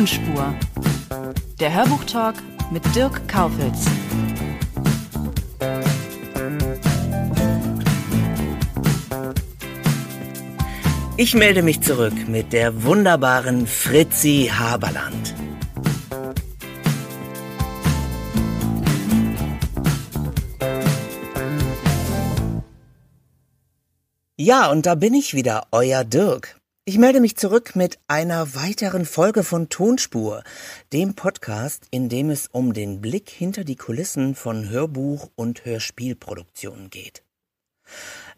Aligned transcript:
Tonspur. 0.00 0.54
Der 1.60 1.74
Hörbuchtalk 1.74 2.36
mit 2.70 2.82
Dirk 2.96 3.28
Kaufitz. 3.28 3.84
Ich 11.18 11.34
melde 11.34 11.62
mich 11.62 11.82
zurück 11.82 12.14
mit 12.28 12.54
der 12.54 12.82
wunderbaren 12.84 13.66
Fritzi 13.66 14.50
Haberland. 14.50 15.34
Ja, 24.38 24.70
und 24.70 24.86
da 24.86 24.94
bin 24.94 25.12
ich 25.12 25.34
wieder, 25.34 25.66
euer 25.72 26.04
Dirk. 26.04 26.59
Ich 26.86 26.96
melde 26.96 27.20
mich 27.20 27.36
zurück 27.36 27.76
mit 27.76 27.98
einer 28.08 28.54
weiteren 28.54 29.04
Folge 29.04 29.44
von 29.44 29.68
Tonspur, 29.68 30.42
dem 30.94 31.14
Podcast, 31.14 31.84
in 31.90 32.08
dem 32.08 32.30
es 32.30 32.46
um 32.46 32.72
den 32.72 33.02
Blick 33.02 33.28
hinter 33.28 33.64
die 33.64 33.76
Kulissen 33.76 34.34
von 34.34 34.70
Hörbuch- 34.70 35.28
und 35.36 35.66
Hörspielproduktionen 35.66 36.88
geht. 36.88 37.22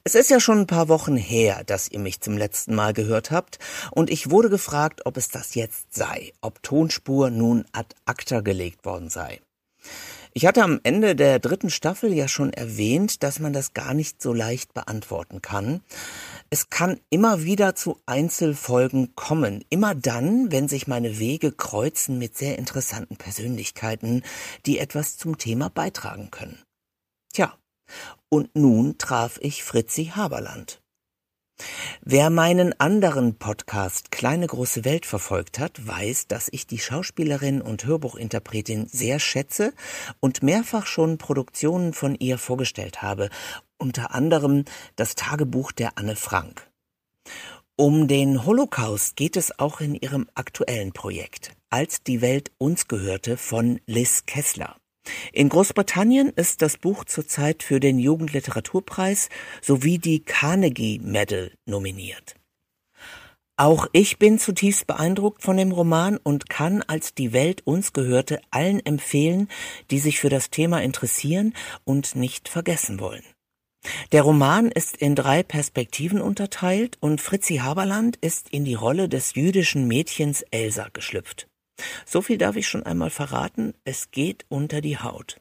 Es 0.03 0.17
ist 0.17 0.29
ja 0.29 0.41
schon 0.41 0.59
ein 0.59 0.67
paar 0.67 0.89
Wochen 0.89 1.17
her, 1.17 1.63
dass 1.65 1.89
ihr 1.89 2.01
mich 2.01 2.21
zum 2.21 2.37
letzten 2.37 2.75
Mal 2.75 2.93
gehört 2.93 3.31
habt, 3.31 3.61
und 3.93 4.11
ich 4.11 4.29
wurde 4.29 4.51
gefragt, 4.51 5.07
ob 5.07 5.17
es 5.17 5.29
das 5.29 5.55
jetzt 5.55 5.95
sei, 5.95 6.33
ob 6.41 6.65
Tonspur 6.65 7.31
nun 7.31 7.65
ad 7.71 7.95
acta 8.07 8.41
gelegt 8.41 8.85
worden 8.85 9.09
sei. 9.09 9.41
Ich 10.35 10.47
hatte 10.47 10.63
am 10.63 10.81
Ende 10.83 11.15
der 11.15 11.39
dritten 11.39 11.69
Staffel 11.69 12.13
ja 12.15 12.27
schon 12.27 12.55
erwähnt, 12.55 13.23
dass 13.23 13.39
man 13.39 13.53
das 13.53 13.75
gar 13.75 13.93
nicht 13.93 14.23
so 14.23 14.33
leicht 14.33 14.73
beantworten 14.73 15.43
kann. 15.43 15.83
Es 16.49 16.71
kann 16.71 17.01
immer 17.11 17.45
wieder 17.45 17.75
zu 17.75 18.01
Einzelfolgen 18.07 19.15
kommen, 19.15 19.63
immer 19.69 19.95
dann, 19.95 20.51
wenn 20.51 20.69
sich 20.69 20.87
meine 20.87 21.19
Wege 21.19 21.53
kreuzen 21.53 22.19
mit 22.19 22.37
sehr 22.37 22.59
interessanten 22.59 23.17
Persönlichkeiten, 23.17 24.23
die 24.65 24.79
etwas 24.79 25.19
zum 25.19 25.37
Thema 25.37 25.69
beitragen 25.69 26.31
können. 26.31 26.63
Tja, 27.35 27.55
und 28.31 28.57
nun 28.57 28.97
traf 28.97 29.39
ich 29.43 29.63
Fritzi 29.63 30.13
Haberland. 30.15 30.82
Wer 32.03 32.31
meinen 32.31 32.79
anderen 32.81 33.39
Podcast 33.39 34.11
Kleine 34.11 34.47
große 34.47 34.85
Welt 34.85 35.07
verfolgt 35.07 35.59
hat, 35.59 35.87
weiß, 35.87 36.27
dass 36.27 36.49
ich 36.51 36.67
die 36.67 36.79
Schauspielerin 36.79 37.61
und 37.63 37.85
Hörbuchinterpretin 37.85 38.87
sehr 38.89 39.19
schätze 39.19 39.73
und 40.21 40.43
mehrfach 40.43 40.87
schon 40.87 41.19
Produktionen 41.19 41.93
von 41.93 42.15
ihr 42.15 42.39
vorgestellt 42.39 43.03
habe, 43.03 43.31
unter 43.79 44.15
anderem 44.15 44.65
das 44.97 45.15
Tagebuch 45.15 45.73
der 45.73 45.99
Anne 45.99 46.17
Frank. 46.17 46.69
Um 47.77 48.07
den 48.07 48.45
Holocaust 48.45 49.17
geht 49.17 49.37
es 49.37 49.59
auch 49.59 49.81
in 49.81 49.95
ihrem 49.95 50.29
aktuellen 50.35 50.93
Projekt, 50.93 51.53
als 51.71 52.03
die 52.03 52.21
Welt 52.21 52.53
uns 52.59 52.87
gehörte 52.87 53.37
von 53.37 53.81
Liz 53.87 54.27
Kessler. 54.27 54.77
In 55.33 55.49
Großbritannien 55.49 56.31
ist 56.31 56.63
das 56.63 56.77
Buch 56.77 57.05
zurzeit 57.05 57.63
für 57.63 57.81
den 57.81 57.99
Jugendliteraturpreis 57.99 59.29
sowie 59.61 59.99
die 59.99 60.21
Carnegie 60.21 61.01
Medal 61.01 61.53
nominiert. 61.67 62.37
Auch 63.57 63.87
ich 63.93 64.19
bin 64.19 64.39
zutiefst 64.39 64.87
beeindruckt 64.87 65.43
von 65.43 65.57
dem 65.57 65.73
Roman 65.73 66.17
und 66.17 66.49
kann, 66.49 66.83
als 66.83 67.15
die 67.15 67.33
Welt 67.33 67.67
uns 67.67 67.93
gehörte, 67.93 68.41
allen 68.51 68.85
empfehlen, 68.85 69.49
die 69.91 69.99
sich 69.99 70.19
für 70.19 70.31
das 70.31 70.51
Thema 70.51 70.83
interessieren 70.83 71.55
und 71.85 72.17
nicht 72.17 72.49
vergessen 72.49 72.99
wollen. 72.99 73.25
Der 74.13 74.23
Roman 74.23 74.71
ist 74.71 74.97
in 74.97 75.15
drei 75.15 75.43
Perspektiven 75.43 76.21
unterteilt 76.21 76.97
und 77.01 77.21
Fritzi 77.21 77.57
Haberland 77.57 78.17
ist 78.17 78.49
in 78.51 78.65
die 78.65 78.75
Rolle 78.75 79.09
des 79.09 79.35
jüdischen 79.35 79.87
Mädchens 79.87 80.43
Elsa 80.51 80.89
geschlüpft. 80.93 81.49
So 82.05 82.23
viel 82.23 82.39
darf 82.39 82.57
ich 82.57 82.69
schon 82.69 82.85
einmal 82.85 83.11
verraten, 83.11 83.75
es 83.85 84.11
geht 84.11 84.45
unter 84.49 84.81
die 84.81 84.99
Haut. 84.99 85.41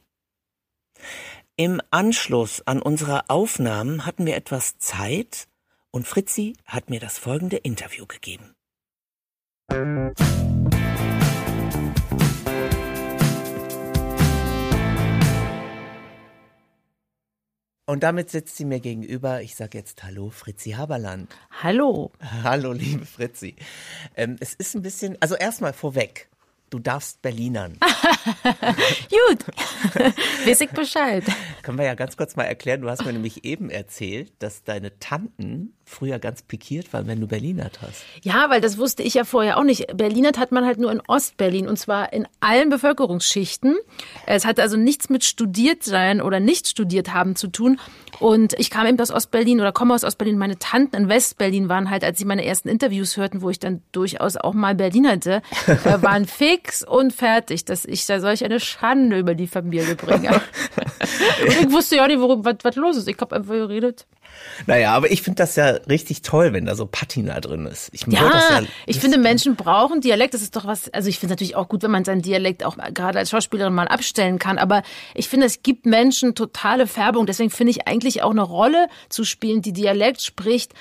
Im 1.56 1.80
Anschluss 1.90 2.62
an 2.66 2.80
unsere 2.80 3.28
Aufnahmen 3.28 4.06
hatten 4.06 4.26
wir 4.26 4.36
etwas 4.36 4.78
Zeit 4.78 5.48
und 5.90 6.08
Fritzi 6.08 6.54
hat 6.64 6.90
mir 6.90 7.00
das 7.00 7.18
folgende 7.18 7.58
Interview 7.58 8.06
gegeben. 8.06 8.54
Und 17.84 18.02
damit 18.02 18.30
sitzt 18.30 18.56
sie 18.56 18.64
mir 18.64 18.80
gegenüber. 18.80 19.42
Ich 19.42 19.54
sage 19.54 19.76
jetzt 19.76 20.02
Hallo, 20.02 20.30
Fritzi 20.30 20.70
Haberland. 20.70 21.30
Hallo. 21.62 22.10
Hallo, 22.42 22.72
liebe 22.72 23.04
Fritzi. 23.04 23.56
Ähm, 24.16 24.36
es 24.40 24.54
ist 24.54 24.74
ein 24.74 24.82
bisschen, 24.82 25.18
also 25.20 25.34
erstmal 25.34 25.74
vorweg. 25.74 26.30
Du 26.72 26.78
darfst 26.78 27.20
Berlinern. 27.20 27.76
Gut, 29.10 29.44
weiß 30.46 30.62
ich 30.62 30.70
Bescheid. 30.70 31.22
Können 31.60 31.76
wir 31.76 31.84
ja 31.84 31.94
ganz 31.94 32.16
kurz 32.16 32.34
mal 32.34 32.44
erklären. 32.44 32.80
Du 32.80 32.88
hast 32.88 33.04
mir 33.04 33.12
nämlich 33.12 33.44
eben 33.44 33.68
erzählt, 33.68 34.32
dass 34.38 34.64
deine 34.64 34.98
Tanten 34.98 35.74
früher 35.84 36.18
ganz 36.18 36.42
pikiert 36.42 36.90
waren, 36.94 37.06
wenn 37.06 37.20
du 37.20 37.26
Berlinert 37.26 37.80
hast. 37.82 38.04
Ja, 38.22 38.48
weil 38.48 38.62
das 38.62 38.78
wusste 38.78 39.02
ich 39.02 39.12
ja 39.12 39.24
vorher 39.24 39.58
auch 39.58 39.64
nicht. 39.64 39.94
Berlinert 39.94 40.38
hat 40.38 40.50
man 40.50 40.64
halt 40.64 40.78
nur 40.78 40.90
in 40.90 41.02
Ostberlin 41.06 41.68
und 41.68 41.78
zwar 41.78 42.12
in 42.14 42.26
allen 42.40 42.70
Bevölkerungsschichten. 42.70 43.76
Es 44.26 44.46
hat 44.46 44.58
also 44.58 44.78
nichts 44.78 45.10
mit 45.10 45.24
studiert 45.24 45.82
sein 45.82 46.22
oder 46.22 46.40
nicht 46.40 46.66
studiert 46.68 47.12
haben 47.12 47.36
zu 47.36 47.48
tun. 47.48 47.78
Und 48.18 48.54
ich 48.58 48.70
kam 48.70 48.86
eben 48.86 48.98
aus 49.00 49.10
Ostberlin 49.10 49.60
oder 49.60 49.72
komme 49.72 49.94
aus 49.94 50.04
Ostberlin. 50.04 50.38
Meine 50.38 50.58
Tanten 50.58 50.96
in 50.96 51.08
Westberlin 51.08 51.68
waren 51.68 51.90
halt, 51.90 52.04
als 52.04 52.18
sie 52.18 52.24
meine 52.24 52.44
ersten 52.44 52.68
Interviews 52.68 53.16
hörten, 53.16 53.42
wo 53.42 53.50
ich 53.50 53.58
dann 53.58 53.82
durchaus 53.92 54.36
auch 54.36 54.54
mal 54.54 54.74
Berlinerte, 54.74 55.42
äh, 55.66 56.02
waren 56.02 56.26
fix 56.62 56.82
und 56.82 57.12
fertig, 57.12 57.64
dass 57.64 57.84
ich 57.84 58.06
da 58.06 58.20
solch 58.20 58.44
eine 58.44 58.60
Schande 58.60 59.18
über 59.18 59.34
die 59.34 59.46
Familie 59.46 59.94
bringe. 59.94 60.30
und 61.42 61.60
ich 61.60 61.72
wusste 61.72 61.96
ja 61.96 62.06
nicht, 62.06 62.20
worum, 62.20 62.44
was, 62.44 62.56
was 62.62 62.76
los 62.76 62.96
ist. 62.96 63.08
Ich 63.08 63.18
habe 63.20 63.36
einfach 63.36 63.54
geredet. 63.54 64.06
Naja, 64.66 64.92
aber 64.94 65.10
ich 65.10 65.22
finde 65.22 65.38
das 65.42 65.56
ja 65.56 65.66
richtig 65.88 66.22
toll, 66.22 66.52
wenn 66.52 66.64
da 66.64 66.74
so 66.74 66.86
Patina 66.86 67.38
drin 67.40 67.66
ist. 67.66 67.90
Ich 67.92 68.06
Ja, 68.06 68.30
das 68.30 68.48
ja 68.48 68.62
ich 68.86 68.98
finde, 68.98 69.18
Menschen 69.18 69.56
brauchen 69.56 70.00
Dialekt. 70.00 70.34
Das 70.34 70.42
ist 70.42 70.56
doch 70.56 70.64
was, 70.64 70.88
also 70.92 71.08
ich 71.08 71.18
finde 71.18 71.34
natürlich 71.34 71.54
auch 71.54 71.68
gut, 71.68 71.82
wenn 71.82 71.90
man 71.90 72.04
seinen 72.04 72.22
Dialekt 72.22 72.64
auch 72.64 72.76
gerade 72.94 73.18
als 73.18 73.30
Schauspielerin 73.30 73.74
mal 73.74 73.88
abstellen 73.88 74.38
kann. 74.38 74.58
Aber 74.58 74.82
ich 75.14 75.28
finde, 75.28 75.46
es 75.46 75.62
gibt 75.62 75.84
Menschen 75.84 76.34
totale 76.34 76.86
Färbung. 76.86 77.26
Deswegen 77.26 77.50
finde 77.50 77.72
ich 77.72 77.86
eigentlich 77.86 78.22
auch 78.22 78.30
eine 78.30 78.42
Rolle 78.42 78.88
zu 79.08 79.24
spielen, 79.24 79.60
die 79.60 79.72
Dialekt 79.72 80.22
spricht, 80.22 80.72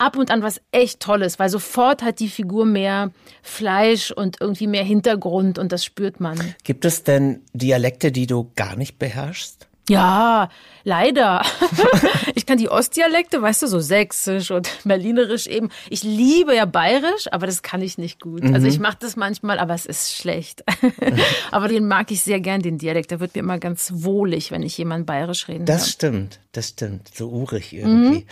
ab 0.00 0.16
und 0.16 0.30
an 0.30 0.42
was 0.42 0.60
echt 0.72 1.00
Tolles, 1.00 1.38
weil 1.38 1.50
sofort 1.50 2.02
hat 2.02 2.20
die 2.20 2.28
Figur 2.28 2.64
mehr 2.64 3.10
Fleisch 3.42 4.10
und 4.10 4.40
irgendwie 4.40 4.66
mehr 4.66 4.84
Hintergrund 4.84 5.58
und 5.58 5.72
das 5.72 5.84
spürt 5.84 6.20
man. 6.20 6.54
Gibt 6.64 6.84
es 6.84 7.04
denn 7.04 7.42
Dialekte, 7.52 8.10
die 8.10 8.26
du 8.26 8.50
gar 8.56 8.76
nicht 8.76 8.98
beherrschst? 8.98 9.66
Ja, 9.88 10.50
leider. 10.84 11.42
ich 12.36 12.46
kann 12.46 12.58
die 12.58 12.68
Ostdialekte, 12.68 13.42
weißt 13.42 13.62
du, 13.62 13.66
so 13.66 13.80
sächsisch 13.80 14.52
und 14.52 14.70
berlinerisch 14.84 15.48
eben. 15.48 15.68
Ich 15.88 16.04
liebe 16.04 16.54
ja 16.54 16.64
bayerisch, 16.64 17.26
aber 17.32 17.46
das 17.46 17.62
kann 17.62 17.82
ich 17.82 17.98
nicht 17.98 18.20
gut. 18.20 18.44
Also 18.54 18.68
ich 18.68 18.78
mache 18.78 18.98
das 19.00 19.16
manchmal, 19.16 19.58
aber 19.58 19.74
es 19.74 19.86
ist 19.86 20.14
schlecht. 20.14 20.62
aber 21.50 21.66
den 21.66 21.88
mag 21.88 22.12
ich 22.12 22.20
sehr 22.20 22.38
gern, 22.40 22.62
den 22.62 22.78
Dialekt. 22.78 23.10
Da 23.10 23.18
wird 23.18 23.34
mir 23.34 23.40
immer 23.40 23.58
ganz 23.58 23.90
wohlig, 23.96 24.52
wenn 24.52 24.62
ich 24.62 24.78
jemand 24.78 25.06
bayerisch 25.06 25.48
reden 25.48 25.66
Das 25.66 25.82
kann. 25.82 25.90
stimmt, 25.90 26.40
das 26.52 26.68
stimmt. 26.68 27.08
So 27.12 27.28
urig 27.28 27.72
irgendwie. 27.72 28.26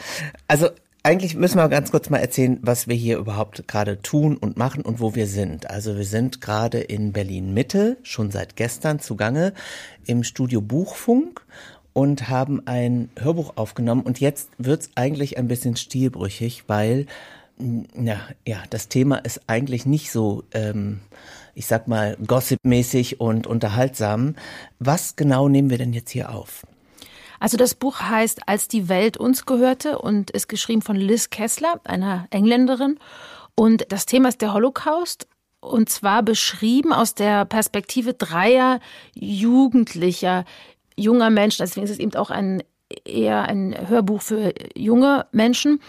Also 0.47 0.69
eigentlich 1.09 1.37
müssen 1.37 1.57
wir 1.57 1.71
ganz 1.71 1.91
kurz 1.91 2.11
mal 2.11 2.19
erzählen, 2.19 2.59
was 2.61 2.87
wir 2.87 2.95
hier 2.95 3.17
überhaupt 3.17 3.67
gerade 3.67 4.03
tun 4.03 4.37
und 4.37 4.59
machen 4.59 4.83
und 4.83 5.01
wo 5.01 5.15
wir 5.15 5.27
sind. 5.27 5.71
Also 5.71 5.97
wir 5.97 6.05
sind 6.05 6.43
gerade 6.43 6.81
in 6.81 7.15
Berlin 7.15 7.55
Mitte, 7.55 7.97
schon 8.03 8.31
seit 8.31 8.57
gestern 8.57 9.01
zugange, 9.01 9.55
im 10.05 10.23
Studio 10.23 10.61
Buchfunk 10.61 11.47
und 11.95 12.29
haben 12.29 12.67
ein 12.67 13.09
Hörbuch 13.19 13.55
aufgenommen. 13.57 14.03
Und 14.03 14.21
jetzt 14.21 14.51
wird's 14.59 14.91
eigentlich 14.97 15.39
ein 15.39 15.49
bisschen 15.49 15.77
stilbrüchig, 15.77 16.65
weil 16.67 17.07
ja, 17.59 18.21
ja, 18.47 18.63
das 18.69 18.89
Thema 18.89 19.17
ist 19.17 19.41
eigentlich 19.47 19.87
nicht 19.87 20.13
so, 20.13 20.45
ähm, 20.53 21.01
ich 21.55 21.65
sag 21.65 21.89
mal, 21.89 22.19
gossipmäßig 22.27 23.19
und 23.19 23.47
unterhaltsam. 23.47 24.35
Was 24.79 25.17
genau 25.17 25.49
nehmen 25.49 25.71
wir 25.71 25.79
denn 25.79 25.95
jetzt 25.95 26.11
hier 26.11 26.35
auf? 26.35 26.67
Also 27.41 27.57
das 27.57 27.75
Buch 27.75 28.01
heißt 28.01 28.49
Als 28.49 28.69
die 28.69 28.89
Welt 28.89 29.17
uns 29.17 29.47
gehörte 29.47 29.99
und 29.99 30.31
ist 30.31 30.49
geschrieben 30.49 30.83
von 30.83 30.97
Liz 30.97 31.31
Kessler, 31.31 31.81
einer 31.85 32.27
Engländerin. 32.31 32.99
Und 33.55 33.87
das 33.91 34.07
Thema 34.07 34.29
ist 34.29 34.41
der 34.43 34.55
Holocaust 34.55 35.27
und 35.61 35.89
zwar 35.89 36.23
beschrieben 36.23 36.93
aus 36.93 37.15
der 37.15 37.45
Perspektive 37.45 38.15
dreier 38.15 38.81
Jugendlicher, 39.15 40.45
junger 40.97 41.31
Menschen. 41.31 41.63
Deswegen 41.63 41.85
ist 41.85 41.91
es 41.91 41.99
eben 41.99 42.15
auch 42.15 42.31
ein 42.31 42.63
eher 43.05 43.43
ein 43.43 43.77
Hörbuch 43.89 44.23
für 44.23 44.55
junge 44.75 45.27
Menschen. 45.33 45.81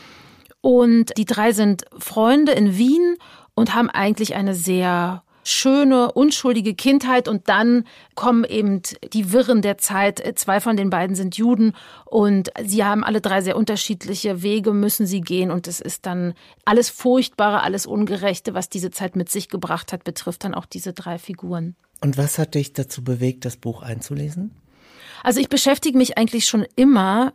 Und 0.61 1.17
die 1.17 1.25
drei 1.25 1.53
sind 1.53 1.85
Freunde 1.97 2.51
in 2.51 2.77
Wien 2.77 3.15
und 3.53 3.73
haben 3.73 3.89
eigentlich 3.89 4.35
eine 4.35 4.53
sehr 4.53 5.23
schöne, 5.49 6.11
unschuldige 6.11 6.75
Kindheit 6.75 7.27
und 7.27 7.49
dann 7.49 7.85
kommen 8.15 8.43
eben 8.43 8.81
die 9.13 9.31
Wirren 9.31 9.61
der 9.61 9.77
Zeit. 9.77 10.21
Zwei 10.37 10.59
von 10.59 10.77
den 10.77 10.89
beiden 10.89 11.15
sind 11.15 11.37
Juden 11.37 11.73
und 12.05 12.51
sie 12.63 12.83
haben 12.83 13.03
alle 13.03 13.21
drei 13.21 13.41
sehr 13.41 13.57
unterschiedliche 13.57 14.41
Wege, 14.41 14.73
müssen 14.73 15.05
sie 15.05 15.21
gehen 15.21 15.51
und 15.51 15.67
es 15.67 15.79
ist 15.79 16.05
dann 16.05 16.33
alles 16.65 16.89
Furchtbare, 16.89 17.61
alles 17.61 17.85
Ungerechte, 17.85 18.53
was 18.53 18.69
diese 18.69 18.91
Zeit 18.91 19.15
mit 19.15 19.29
sich 19.29 19.49
gebracht 19.49 19.93
hat, 19.93 20.03
betrifft 20.03 20.43
dann 20.43 20.53
auch 20.53 20.65
diese 20.65 20.93
drei 20.93 21.17
Figuren. 21.17 21.75
Und 22.01 22.17
was 22.17 22.37
hat 22.37 22.55
dich 22.55 22.73
dazu 22.73 23.03
bewegt, 23.03 23.45
das 23.45 23.57
Buch 23.57 23.81
einzulesen? 23.81 24.51
Also 25.23 25.39
ich 25.39 25.49
beschäftige 25.49 25.97
mich 25.97 26.17
eigentlich 26.17 26.45
schon 26.45 26.65
immer 26.75 27.33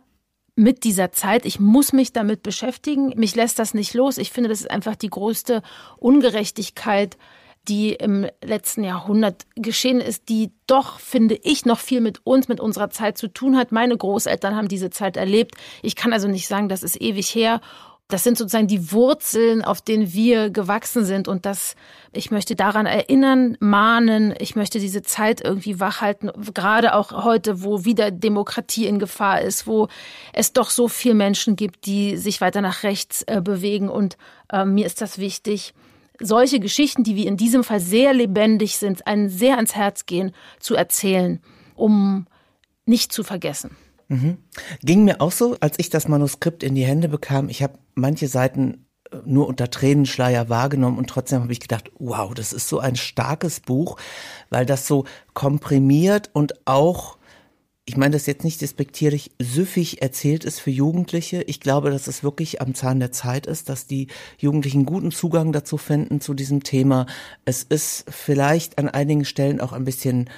mit 0.55 0.83
dieser 0.83 1.11
Zeit. 1.11 1.45
Ich 1.45 1.59
muss 1.59 1.93
mich 1.93 2.13
damit 2.13 2.41
beschäftigen. 2.41 3.13
Mich 3.17 3.35
lässt 3.35 3.59
das 3.59 3.73
nicht 3.73 3.93
los. 3.93 4.17
Ich 4.17 4.31
finde, 4.31 4.49
das 4.49 4.61
ist 4.61 4.71
einfach 4.71 4.95
die 4.95 5.09
größte 5.09 5.61
Ungerechtigkeit 5.97 7.17
die 7.67 7.93
im 7.93 8.27
letzten 8.43 8.83
Jahrhundert 8.83 9.45
geschehen 9.55 9.99
ist, 9.99 10.29
die 10.29 10.51
doch, 10.67 10.99
finde 10.99 11.35
ich, 11.35 11.65
noch 11.65 11.79
viel 11.79 12.01
mit 12.01 12.25
uns, 12.25 12.47
mit 12.47 12.59
unserer 12.59 12.89
Zeit 12.89 13.17
zu 13.17 13.27
tun 13.27 13.57
hat. 13.57 13.71
Meine 13.71 13.97
Großeltern 13.97 14.55
haben 14.55 14.67
diese 14.67 14.89
Zeit 14.89 15.17
erlebt. 15.17 15.55
Ich 15.81 15.95
kann 15.95 16.13
also 16.13 16.27
nicht 16.27 16.47
sagen, 16.47 16.69
das 16.69 16.83
ist 16.83 17.01
ewig 17.01 17.33
her. 17.33 17.61
Das 18.07 18.23
sind 18.23 18.37
sozusagen 18.37 18.67
die 18.67 18.91
Wurzeln, 18.91 19.63
auf 19.63 19.81
denen 19.81 20.13
wir 20.13 20.51
gewachsen 20.51 21.05
sind. 21.05 21.27
Und 21.27 21.47
das, 21.47 21.75
ich 22.11 22.29
möchte 22.29 22.55
daran 22.55 22.85
erinnern, 22.85 23.57
mahnen. 23.59 24.35
Ich 24.37 24.55
möchte 24.55 24.79
diese 24.79 25.01
Zeit 25.01 25.41
irgendwie 25.43 25.79
wachhalten. 25.79 26.31
Gerade 26.53 26.93
auch 26.93 27.23
heute, 27.23 27.63
wo 27.63 27.83
wieder 27.83 28.11
Demokratie 28.11 28.85
in 28.85 28.99
Gefahr 28.99 29.41
ist, 29.41 29.65
wo 29.65 29.87
es 30.33 30.53
doch 30.53 30.69
so 30.69 30.87
viele 30.87 31.15
Menschen 31.15 31.55
gibt, 31.55 31.87
die 31.87 32.17
sich 32.17 32.41
weiter 32.41 32.61
nach 32.61 32.83
rechts 32.83 33.23
äh, 33.23 33.41
bewegen. 33.41 33.89
Und 33.89 34.17
äh, 34.51 34.65
mir 34.65 34.85
ist 34.85 35.01
das 35.01 35.17
wichtig 35.17 35.73
solche 36.19 36.59
Geschichten, 36.59 37.03
die 37.03 37.15
wie 37.15 37.27
in 37.27 37.37
diesem 37.37 37.63
Fall 37.63 37.79
sehr 37.79 38.13
lebendig 38.13 38.77
sind, 38.77 39.07
einen 39.07 39.29
sehr 39.29 39.55
ans 39.55 39.75
Herz 39.75 40.05
gehen, 40.05 40.31
zu 40.59 40.75
erzählen, 40.75 41.39
um 41.75 42.27
nicht 42.85 43.11
zu 43.11 43.23
vergessen. 43.23 43.75
Mhm. 44.07 44.37
Ging 44.83 45.03
mir 45.03 45.21
auch 45.21 45.31
so, 45.31 45.57
als 45.59 45.79
ich 45.79 45.89
das 45.89 46.07
Manuskript 46.07 46.63
in 46.63 46.75
die 46.75 46.85
Hände 46.85 47.09
bekam. 47.09 47.49
Ich 47.49 47.63
habe 47.63 47.79
manche 47.95 48.27
Seiten 48.27 48.85
äh, 49.11 49.17
nur 49.25 49.47
unter 49.47 49.69
Tränenschleier 49.69 50.49
wahrgenommen 50.49 50.97
und 50.97 51.09
trotzdem 51.09 51.41
habe 51.41 51.51
ich 51.51 51.59
gedacht, 51.59 51.91
wow, 51.97 52.33
das 52.33 52.53
ist 52.53 52.69
so 52.69 52.79
ein 52.79 52.95
starkes 52.95 53.59
Buch, 53.59 53.97
weil 54.49 54.65
das 54.65 54.87
so 54.87 55.05
komprimiert 55.33 56.29
und 56.33 56.67
auch 56.67 57.17
ich 57.87 57.97
meine 57.97 58.13
das 58.13 58.25
jetzt 58.25 58.43
nicht 58.43 58.61
despektierlich, 58.61 59.31
süffig 59.39 60.01
erzählt 60.01 60.43
ist 60.43 60.59
für 60.59 60.71
Jugendliche. 60.71 61.43
Ich 61.43 61.59
glaube, 61.59 61.91
dass 61.91 62.07
es 62.07 62.23
wirklich 62.23 62.59
am 62.59 62.73
Zahn 62.73 62.99
der 62.99 63.11
Zeit 63.11 63.45
ist, 63.45 63.69
dass 63.69 63.85
die 63.85 64.07
Jugendlichen 64.39 64.85
guten 64.85 65.11
Zugang 65.11 65.51
dazu 65.51 65.77
finden, 65.77 66.19
zu 66.19 66.33
diesem 66.33 66.63
Thema. 66.63 67.05
Es 67.45 67.61
ist 67.61 68.05
vielleicht 68.09 68.79
an 68.79 68.89
einigen 68.89 69.23
Stellen 69.23 69.61
auch 69.61 69.71
ein 69.71 69.85
bisschen 69.85 70.31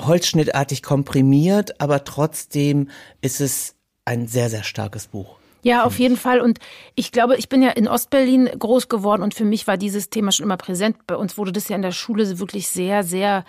holzschnittartig 0.00 0.82
komprimiert, 0.82 1.80
aber 1.80 2.02
trotzdem 2.02 2.90
ist 3.20 3.40
es 3.40 3.76
ein 4.04 4.26
sehr, 4.26 4.50
sehr 4.50 4.64
starkes 4.64 5.06
Buch. 5.06 5.36
Ja, 5.62 5.84
auf 5.84 5.98
jeden 6.00 6.16
Fall. 6.16 6.40
Und 6.40 6.58
ich 6.96 7.12
glaube, 7.12 7.36
ich 7.36 7.48
bin 7.48 7.62
ja 7.62 7.70
in 7.70 7.86
Ostberlin 7.86 8.46
groß 8.58 8.88
geworden 8.88 9.22
und 9.22 9.32
für 9.32 9.44
mich 9.44 9.66
war 9.68 9.78
dieses 9.78 10.10
Thema 10.10 10.32
schon 10.32 10.44
immer 10.44 10.58
präsent. 10.58 11.06
Bei 11.06 11.16
uns 11.16 11.38
wurde 11.38 11.52
das 11.52 11.68
ja 11.68 11.76
in 11.76 11.82
der 11.82 11.92
Schule 11.92 12.38
wirklich 12.40 12.68
sehr, 12.68 13.04
sehr 13.04 13.44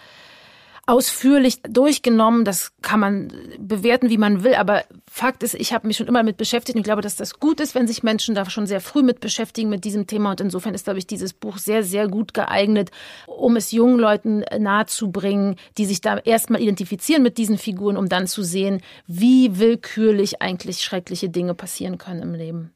ausführlich 0.88 1.62
durchgenommen. 1.64 2.46
Das 2.46 2.74
kann 2.82 3.00
man 3.00 3.34
bewerten, 3.58 4.10
wie 4.10 4.18
man 4.18 4.44
will. 4.44 4.56
Aber 4.56 4.84
Fakt 5.10 5.44
ist, 5.44 5.56
ich 5.56 5.74
habe 5.74 5.88
mich 5.88 5.98
schon 5.98 6.08
immer 6.08 6.24
mit 6.24 6.38
beschäftigt 6.38 6.76
und 6.76 6.82
ich 6.82 6.86
glaube, 6.86 7.02
dass 7.02 7.16
das 7.16 7.40
gut 7.40 7.60
ist, 7.60 7.74
wenn 7.74 7.88
sich 7.88 8.04
Menschen 8.04 8.36
da 8.36 8.48
schon 8.50 8.68
sehr 8.68 8.82
früh 8.82 9.02
mit 9.02 9.20
beschäftigen 9.20 9.70
mit 9.70 9.84
diesem 9.84 10.06
Thema. 10.06 10.32
Und 10.32 10.42
insofern 10.42 10.74
ist, 10.74 10.86
glaube 10.86 11.00
ich, 11.00 11.08
dieses 11.08 11.34
Buch 11.34 11.58
sehr, 11.58 11.84
sehr 11.84 12.08
gut 12.08 12.34
geeignet, 12.34 12.92
um 13.26 13.56
es 13.56 13.72
jungen 13.72 14.00
Leuten 14.00 14.44
nahezubringen, 14.58 15.56
die 15.78 15.86
sich 15.86 16.02
da 16.02 16.18
erstmal 16.18 16.62
identifizieren 16.62 17.24
mit 17.24 17.38
diesen 17.38 17.58
Figuren, 17.58 17.98
um 17.98 18.10
dann 18.10 18.28
zu 18.28 18.44
sehen, 18.44 18.82
wie 19.08 19.58
willkürlich 19.58 20.42
eigentlich 20.42 20.84
schreckliche 20.84 21.30
Dinge 21.30 21.56
passieren 21.56 21.98
können 21.98 22.22
im 22.22 22.34
Leben. 22.36 22.75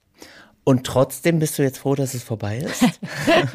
Und 0.70 0.86
trotzdem 0.86 1.40
bist 1.40 1.58
du 1.58 1.64
jetzt 1.64 1.80
froh, 1.80 1.96
dass 1.96 2.14
es 2.14 2.22
vorbei 2.22 2.60
ist? 2.60 2.84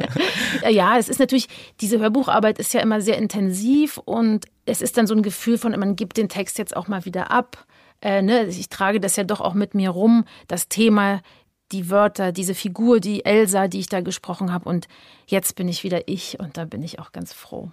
ja, 0.68 0.98
es 0.98 1.08
ist 1.08 1.20
natürlich, 1.20 1.46
diese 1.80 2.00
Hörbucharbeit 2.00 2.58
ist 2.58 2.74
ja 2.74 2.80
immer 2.80 3.00
sehr 3.00 3.18
intensiv 3.18 3.98
und 3.98 4.46
es 4.66 4.82
ist 4.82 4.96
dann 4.98 5.06
so 5.06 5.14
ein 5.14 5.22
Gefühl 5.22 5.56
von, 5.56 5.78
man 5.78 5.94
gibt 5.94 6.16
den 6.16 6.28
Text 6.28 6.58
jetzt 6.58 6.76
auch 6.76 6.88
mal 6.88 7.04
wieder 7.04 7.30
ab. 7.30 7.68
Äh, 8.00 8.20
ne? 8.20 8.46
Ich 8.46 8.68
trage 8.68 8.98
das 8.98 9.14
ja 9.14 9.22
doch 9.22 9.40
auch 9.40 9.54
mit 9.54 9.76
mir 9.76 9.90
rum, 9.90 10.24
das 10.48 10.66
Thema, 10.66 11.22
die 11.70 11.88
Wörter, 11.88 12.32
diese 12.32 12.56
Figur, 12.56 12.98
die 12.98 13.24
Elsa, 13.24 13.68
die 13.68 13.78
ich 13.78 13.88
da 13.88 14.00
gesprochen 14.00 14.52
habe. 14.52 14.68
Und 14.68 14.88
jetzt 15.28 15.54
bin 15.54 15.68
ich 15.68 15.84
wieder 15.84 16.08
ich 16.08 16.40
und 16.40 16.56
da 16.56 16.64
bin 16.64 16.82
ich 16.82 16.98
auch 16.98 17.12
ganz 17.12 17.32
froh. 17.32 17.70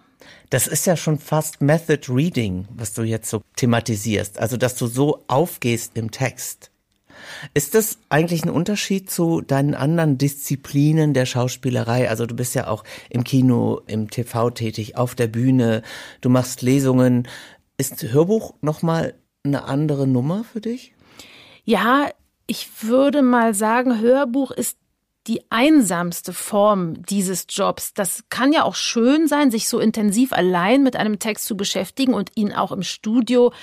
Das 0.52 0.68
ist 0.68 0.86
ja 0.86 0.96
schon 0.96 1.18
fast 1.18 1.62
Method 1.62 2.14
Reading, 2.14 2.68
was 2.76 2.94
du 2.94 3.02
jetzt 3.02 3.28
so 3.28 3.42
thematisierst. 3.56 4.38
Also, 4.38 4.56
dass 4.56 4.76
du 4.76 4.86
so 4.86 5.24
aufgehst 5.28 5.98
im 5.98 6.12
Text. 6.12 6.71
Ist 7.54 7.76
das 7.76 8.00
eigentlich 8.10 8.44
ein 8.44 8.50
Unterschied 8.50 9.10
zu 9.10 9.42
deinen 9.42 9.76
anderen 9.76 10.18
Disziplinen 10.18 11.14
der 11.14 11.26
Schauspielerei? 11.26 12.10
Also 12.10 12.26
du 12.26 12.36
bist 12.36 12.56
ja 12.56 12.68
auch 12.68 12.84
im 13.10 13.24
Kino, 13.24 13.82
im 13.88 14.10
TV 14.10 14.50
tätig, 14.52 14.98
auf 14.98 15.16
der 15.16 15.28
Bühne, 15.28 15.82
du 16.22 16.30
machst 16.30 16.62
Lesungen. 16.62 17.28
Ist 17.78 18.04
Hörbuch 18.04 18.54
nochmal 18.62 19.16
eine 19.44 19.64
andere 19.64 20.08
Nummer 20.08 20.44
für 20.44 20.62
dich? 20.62 20.94
Ja, 21.64 22.10
ich 22.48 22.70
würde 22.84 23.22
mal 23.22 23.54
sagen, 23.54 24.00
Hörbuch 24.02 24.52
ist 24.52 24.78
die 25.28 25.42
einsamste 25.52 26.34
Form 26.34 27.04
dieses 27.06 27.46
Jobs. 27.50 27.94
Das 27.94 28.24
kann 28.30 28.54
ja 28.54 28.64
auch 28.64 28.76
schön 28.76 29.28
sein, 29.28 29.52
sich 29.52 29.68
so 29.70 29.80
intensiv 29.80 30.34
allein 30.34 30.84
mit 30.84 30.96
einem 30.96 31.20
Text 31.20 31.46
zu 31.46 31.56
beschäftigen 31.56 32.14
und 32.14 32.32
ihn 32.36 32.52
auch 32.54 32.72
im 32.72 32.84
Studio 32.84 33.54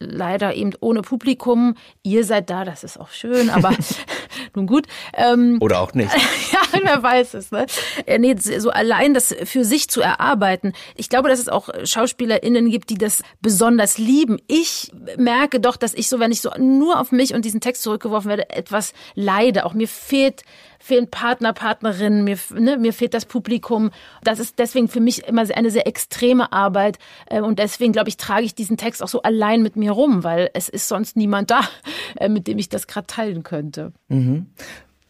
leider 0.00 0.54
eben 0.54 0.72
ohne 0.80 1.02
Publikum. 1.02 1.76
Ihr 2.02 2.24
seid 2.24 2.50
da, 2.50 2.64
das 2.64 2.82
ist 2.82 2.98
auch 2.98 3.10
schön, 3.10 3.50
aber 3.50 3.72
nun 4.54 4.66
gut. 4.66 4.86
Ähm, 5.14 5.58
Oder 5.60 5.80
auch 5.80 5.94
nicht. 5.94 6.10
ja, 6.52 6.80
wer 6.82 7.02
weiß 7.02 7.34
es. 7.34 7.50
Ne? 7.50 7.66
Äh, 8.06 8.18
nee, 8.18 8.34
so 8.36 8.70
allein 8.70 9.14
das 9.14 9.34
für 9.44 9.64
sich 9.64 9.88
zu 9.88 10.00
erarbeiten. 10.00 10.72
Ich 10.96 11.08
glaube, 11.08 11.28
dass 11.28 11.38
es 11.38 11.48
auch 11.48 11.68
SchauspielerInnen 11.84 12.70
gibt, 12.70 12.90
die 12.90 12.98
das 12.98 13.22
besonders 13.40 13.98
lieben. 13.98 14.38
Ich 14.46 14.90
merke 15.16 15.60
doch, 15.60 15.76
dass 15.76 15.94
ich 15.94 16.08
so, 16.08 16.20
wenn 16.20 16.32
ich 16.32 16.40
so 16.40 16.50
nur 16.58 17.00
auf 17.00 17.12
mich 17.12 17.34
und 17.34 17.44
diesen 17.44 17.60
Text 17.60 17.82
zurückgeworfen 17.82 18.28
werde, 18.28 18.50
etwas 18.50 18.92
leide. 19.14 19.64
Auch 19.64 19.74
mir 19.74 19.88
fehlt 19.88 20.42
fehlen 20.80 21.08
Partner, 21.08 21.52
Partnerinnen, 21.52 22.24
mir, 22.24 22.38
ne, 22.54 22.76
mir 22.76 22.92
fehlt 22.92 23.14
das 23.14 23.26
Publikum. 23.26 23.90
Das 24.24 24.40
ist 24.40 24.58
deswegen 24.58 24.88
für 24.88 25.00
mich 25.00 25.24
immer 25.24 25.44
eine 25.54 25.70
sehr 25.70 25.86
extreme 25.86 26.52
Arbeit. 26.52 26.98
Äh, 27.26 27.42
und 27.42 27.58
deswegen, 27.58 27.92
glaube 27.92 28.08
ich, 28.08 28.16
trage 28.16 28.44
ich 28.44 28.54
diesen 28.54 28.76
Text 28.76 29.02
auch 29.02 29.08
so 29.08 29.22
allein 29.22 29.62
mit 29.62 29.76
mir 29.76 29.92
rum, 29.92 30.24
weil 30.24 30.50
es 30.54 30.68
ist 30.68 30.88
sonst 30.88 31.16
niemand 31.16 31.50
da, 31.50 31.60
äh, 32.16 32.28
mit 32.28 32.48
dem 32.48 32.58
ich 32.58 32.68
das 32.68 32.88
gerade 32.88 33.06
teilen 33.06 33.42
könnte. 33.44 33.92
Mhm. 34.08 34.46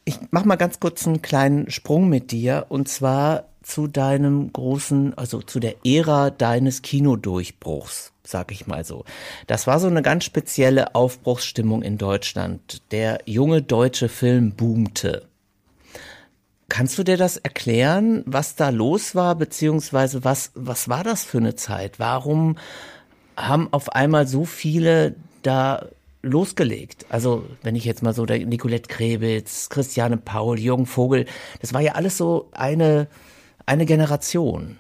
Ich 0.04 0.18
mache 0.30 0.48
mal 0.48 0.56
ganz 0.56 0.80
kurz 0.80 1.06
einen 1.06 1.22
kleinen 1.22 1.70
Sprung 1.70 2.08
mit 2.08 2.32
dir 2.32 2.66
und 2.68 2.88
zwar 2.88 3.44
zu 3.62 3.86
deinem 3.86 4.52
großen, 4.52 5.16
also 5.16 5.40
zu 5.42 5.60
der 5.60 5.76
Ära 5.84 6.30
deines 6.30 6.82
Kinodurchbruchs, 6.82 8.12
sag 8.24 8.50
ich 8.50 8.66
mal 8.66 8.84
so. 8.84 9.04
Das 9.46 9.66
war 9.66 9.78
so 9.78 9.86
eine 9.86 10.02
ganz 10.02 10.24
spezielle 10.24 10.94
Aufbruchsstimmung 10.94 11.82
in 11.82 11.98
Deutschland. 11.98 12.82
Der 12.90 13.20
junge 13.26 13.62
deutsche 13.62 14.08
Film 14.08 14.52
boomte. 14.52 15.29
Kannst 16.70 16.96
du 16.98 17.02
dir 17.02 17.16
das 17.16 17.36
erklären, 17.36 18.22
was 18.26 18.54
da 18.54 18.68
los 18.68 19.16
war, 19.16 19.34
beziehungsweise 19.34 20.22
was, 20.22 20.52
was 20.54 20.88
war 20.88 21.02
das 21.02 21.24
für 21.24 21.38
eine 21.38 21.56
Zeit? 21.56 21.98
Warum 21.98 22.56
haben 23.36 23.68
auf 23.72 23.92
einmal 23.92 24.28
so 24.28 24.44
viele 24.44 25.16
da 25.42 25.86
losgelegt? 26.22 27.06
Also, 27.08 27.44
wenn 27.62 27.74
ich 27.74 27.84
jetzt 27.84 28.04
mal 28.04 28.14
so, 28.14 28.24
der 28.24 28.46
Nicolette 28.46 28.88
Krebitz, 28.88 29.68
Christiane 29.68 30.16
Paul, 30.16 30.60
Jürgen 30.60 30.86
Vogel, 30.86 31.26
das 31.60 31.74
war 31.74 31.80
ja 31.80 31.96
alles 31.96 32.16
so 32.16 32.48
eine, 32.52 33.08
eine 33.66 33.84
Generation. 33.84 34.78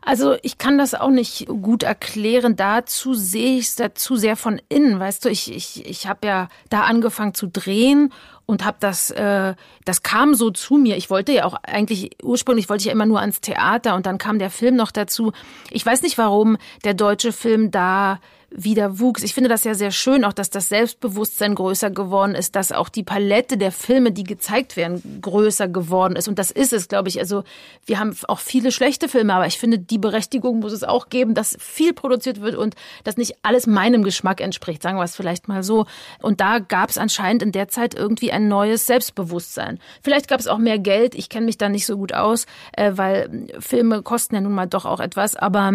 Also 0.00 0.36
ich 0.42 0.56
kann 0.56 0.78
das 0.78 0.94
auch 0.94 1.10
nicht 1.10 1.46
gut 1.48 1.82
erklären. 1.82 2.54
Dazu 2.54 3.12
sehe 3.12 3.58
ich 3.58 3.66
es 3.66 3.74
dazu 3.74 4.14
sehr 4.14 4.36
von 4.36 4.62
innen. 4.68 5.00
Weißt 5.00 5.24
du, 5.24 5.28
ich, 5.28 5.52
ich, 5.52 5.84
ich 5.84 6.06
habe 6.06 6.28
ja 6.28 6.48
da 6.70 6.82
angefangen 6.82 7.34
zu 7.34 7.48
drehen 7.48 8.12
und 8.46 8.64
habe 8.64 8.76
das, 8.80 9.10
äh, 9.10 9.54
das 9.84 10.02
kam 10.02 10.34
so 10.34 10.50
zu 10.50 10.76
mir. 10.76 10.96
Ich 10.96 11.10
wollte 11.10 11.32
ja 11.32 11.44
auch 11.44 11.54
eigentlich, 11.62 12.16
ursprünglich 12.22 12.68
wollte 12.68 12.82
ich 12.82 12.86
ja 12.86 12.92
immer 12.92 13.06
nur 13.06 13.20
ans 13.20 13.40
Theater 13.40 13.96
und 13.96 14.06
dann 14.06 14.18
kam 14.18 14.38
der 14.38 14.50
Film 14.50 14.76
noch 14.76 14.92
dazu. 14.92 15.32
Ich 15.70 15.84
weiß 15.84 16.02
nicht, 16.02 16.16
warum 16.16 16.56
der 16.84 16.94
deutsche 16.94 17.32
Film 17.32 17.70
da 17.70 18.20
wieder 18.50 19.00
wuchs. 19.00 19.22
Ich 19.22 19.34
finde 19.34 19.48
das 19.48 19.64
ja 19.64 19.74
sehr 19.74 19.90
schön, 19.90 20.24
auch 20.24 20.32
dass 20.32 20.50
das 20.50 20.68
Selbstbewusstsein 20.68 21.54
größer 21.54 21.90
geworden 21.90 22.34
ist, 22.34 22.54
dass 22.54 22.72
auch 22.72 22.88
die 22.88 23.02
Palette 23.02 23.58
der 23.58 23.72
Filme, 23.72 24.12
die 24.12 24.24
gezeigt 24.24 24.76
werden, 24.76 25.20
größer 25.20 25.68
geworden 25.68 26.16
ist. 26.16 26.28
Und 26.28 26.38
das 26.38 26.50
ist 26.50 26.72
es, 26.72 26.88
glaube 26.88 27.08
ich. 27.08 27.18
Also 27.18 27.44
wir 27.84 27.98
haben 27.98 28.16
auch 28.28 28.38
viele 28.38 28.70
schlechte 28.70 29.08
Filme, 29.08 29.34
aber 29.34 29.46
ich 29.46 29.58
finde, 29.58 29.78
die 29.78 29.98
Berechtigung 29.98 30.60
muss 30.60 30.72
es 30.72 30.84
auch 30.84 31.08
geben, 31.08 31.34
dass 31.34 31.56
viel 31.60 31.92
produziert 31.92 32.40
wird 32.40 32.54
und 32.54 32.76
dass 33.04 33.16
nicht 33.16 33.36
alles 33.42 33.66
meinem 33.66 34.04
Geschmack 34.04 34.40
entspricht, 34.40 34.82
sagen 34.82 34.98
wir 34.98 35.04
es 35.04 35.16
vielleicht 35.16 35.48
mal 35.48 35.62
so. 35.62 35.86
Und 36.22 36.40
da 36.40 36.60
gab 36.60 36.90
es 36.90 36.98
anscheinend 36.98 37.42
in 37.42 37.52
der 37.52 37.68
Zeit 37.68 37.94
irgendwie 37.94 38.32
ein 38.32 38.48
neues 38.48 38.86
Selbstbewusstsein. 38.86 39.80
Vielleicht 40.02 40.28
gab 40.28 40.40
es 40.40 40.46
auch 40.46 40.58
mehr 40.58 40.78
Geld. 40.78 41.14
Ich 41.14 41.28
kenne 41.28 41.46
mich 41.46 41.58
da 41.58 41.68
nicht 41.68 41.86
so 41.86 41.96
gut 41.96 42.14
aus, 42.14 42.46
äh, 42.72 42.92
weil 42.94 43.48
Filme 43.58 44.02
kosten 44.02 44.36
ja 44.36 44.40
nun 44.40 44.54
mal 44.54 44.66
doch 44.66 44.84
auch 44.84 45.00
etwas. 45.00 45.34
Aber 45.36 45.72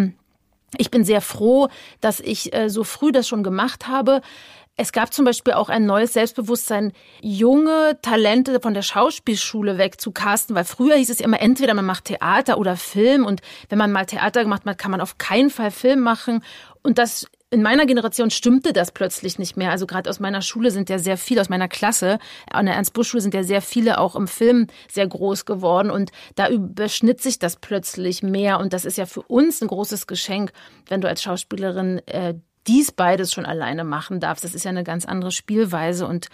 ich 0.78 0.92
bin 0.92 1.04
sehr 1.04 1.22
froh, 1.22 1.68
dass 2.00 2.20
ich 2.20 2.54
äh, 2.54 2.70
so 2.70 2.84
früh 2.84 3.12
das 3.12 3.28
schon 3.28 3.44
gemacht 3.44 3.88
habe. 3.88 4.22
Es 4.78 4.94
gab 4.94 5.14
zum 5.14 5.26
Beispiel 5.26 5.54
auch 5.54 5.70
ein 5.70 5.86
neues 5.86 6.14
Selbstbewusstsein, 6.14 6.94
junge 7.22 8.00
Talente 8.02 8.60
von 8.60 8.74
der 8.74 8.82
Schauspielschule 8.82 9.78
wegzucasten, 9.78 10.56
weil 10.56 10.64
früher 10.64 10.96
hieß 10.96 11.10
es 11.10 11.20
immer, 11.20 11.42
entweder 11.42 11.74
man 11.74 11.86
macht 11.86 12.06
Theater 12.06 12.58
oder 12.58 12.78
Film 12.78 13.26
und 13.26 13.42
wenn 13.70 13.78
man 13.78 13.92
mal 13.92 14.06
Theater 14.06 14.44
gemacht 14.44 14.66
hat, 14.66 14.78
kann 14.78 14.92
man 14.92 15.02
auf 15.02 15.18
keinen 15.18 15.50
Fall 15.50 15.72
Film 15.72 16.00
machen. 16.00 16.44
Und 16.82 16.98
das 16.98 17.28
in 17.52 17.62
meiner 17.62 17.86
Generation 17.86 18.32
stimmte 18.32 18.72
das 18.72 18.92
plötzlich 18.92 19.38
nicht 19.38 19.58
mehr. 19.58 19.72
Also 19.72 19.86
gerade 19.86 20.10
aus 20.10 20.22
meiner 20.22 20.42
Schule 20.42 20.72
sind 20.72 20.90
ja 20.90 20.98
sehr 20.98 21.18
viele, 21.18 21.42
aus 21.42 21.50
meiner 21.50 21.68
Klasse, 21.68 22.18
an 22.50 22.66
der 22.66 22.76
Ernst-Busch-Schule 22.76 23.22
sind 23.22 23.34
ja 23.34 23.44
sehr 23.44 23.62
viele 23.62 24.00
auch 24.00 24.16
im 24.16 24.28
Film 24.28 24.68
sehr 24.90 25.06
groß 25.06 25.46
geworden 25.46 25.92
und 25.92 26.12
da 26.36 26.48
überschnitt 26.50 27.22
sich 27.22 27.40
das 27.40 27.58
plötzlich 27.58 28.24
mehr 28.24 28.60
und 28.60 28.72
das 28.72 28.86
ist 28.86 28.98
ja 28.98 29.06
für 29.06 29.22
uns 29.22 29.62
ein 29.62 29.68
großes 29.68 30.08
Geschenk, 30.08 30.54
wenn 30.88 31.02
du 31.02 31.10
als 31.10 31.22
Schauspielerin 31.22 32.02
äh, 32.08 32.36
dies 32.68 32.94
beides 32.94 33.34
schon 33.34 33.46
alleine 33.46 33.84
machen 33.84 34.22
darfst. 34.22 34.46
Das 34.46 34.56
ist 34.56 34.64
ja 34.64 34.70
eine 34.70 34.86
ganz 34.86 35.06
andere 35.06 35.32
Spielweise 35.32 36.08
und 36.08 36.28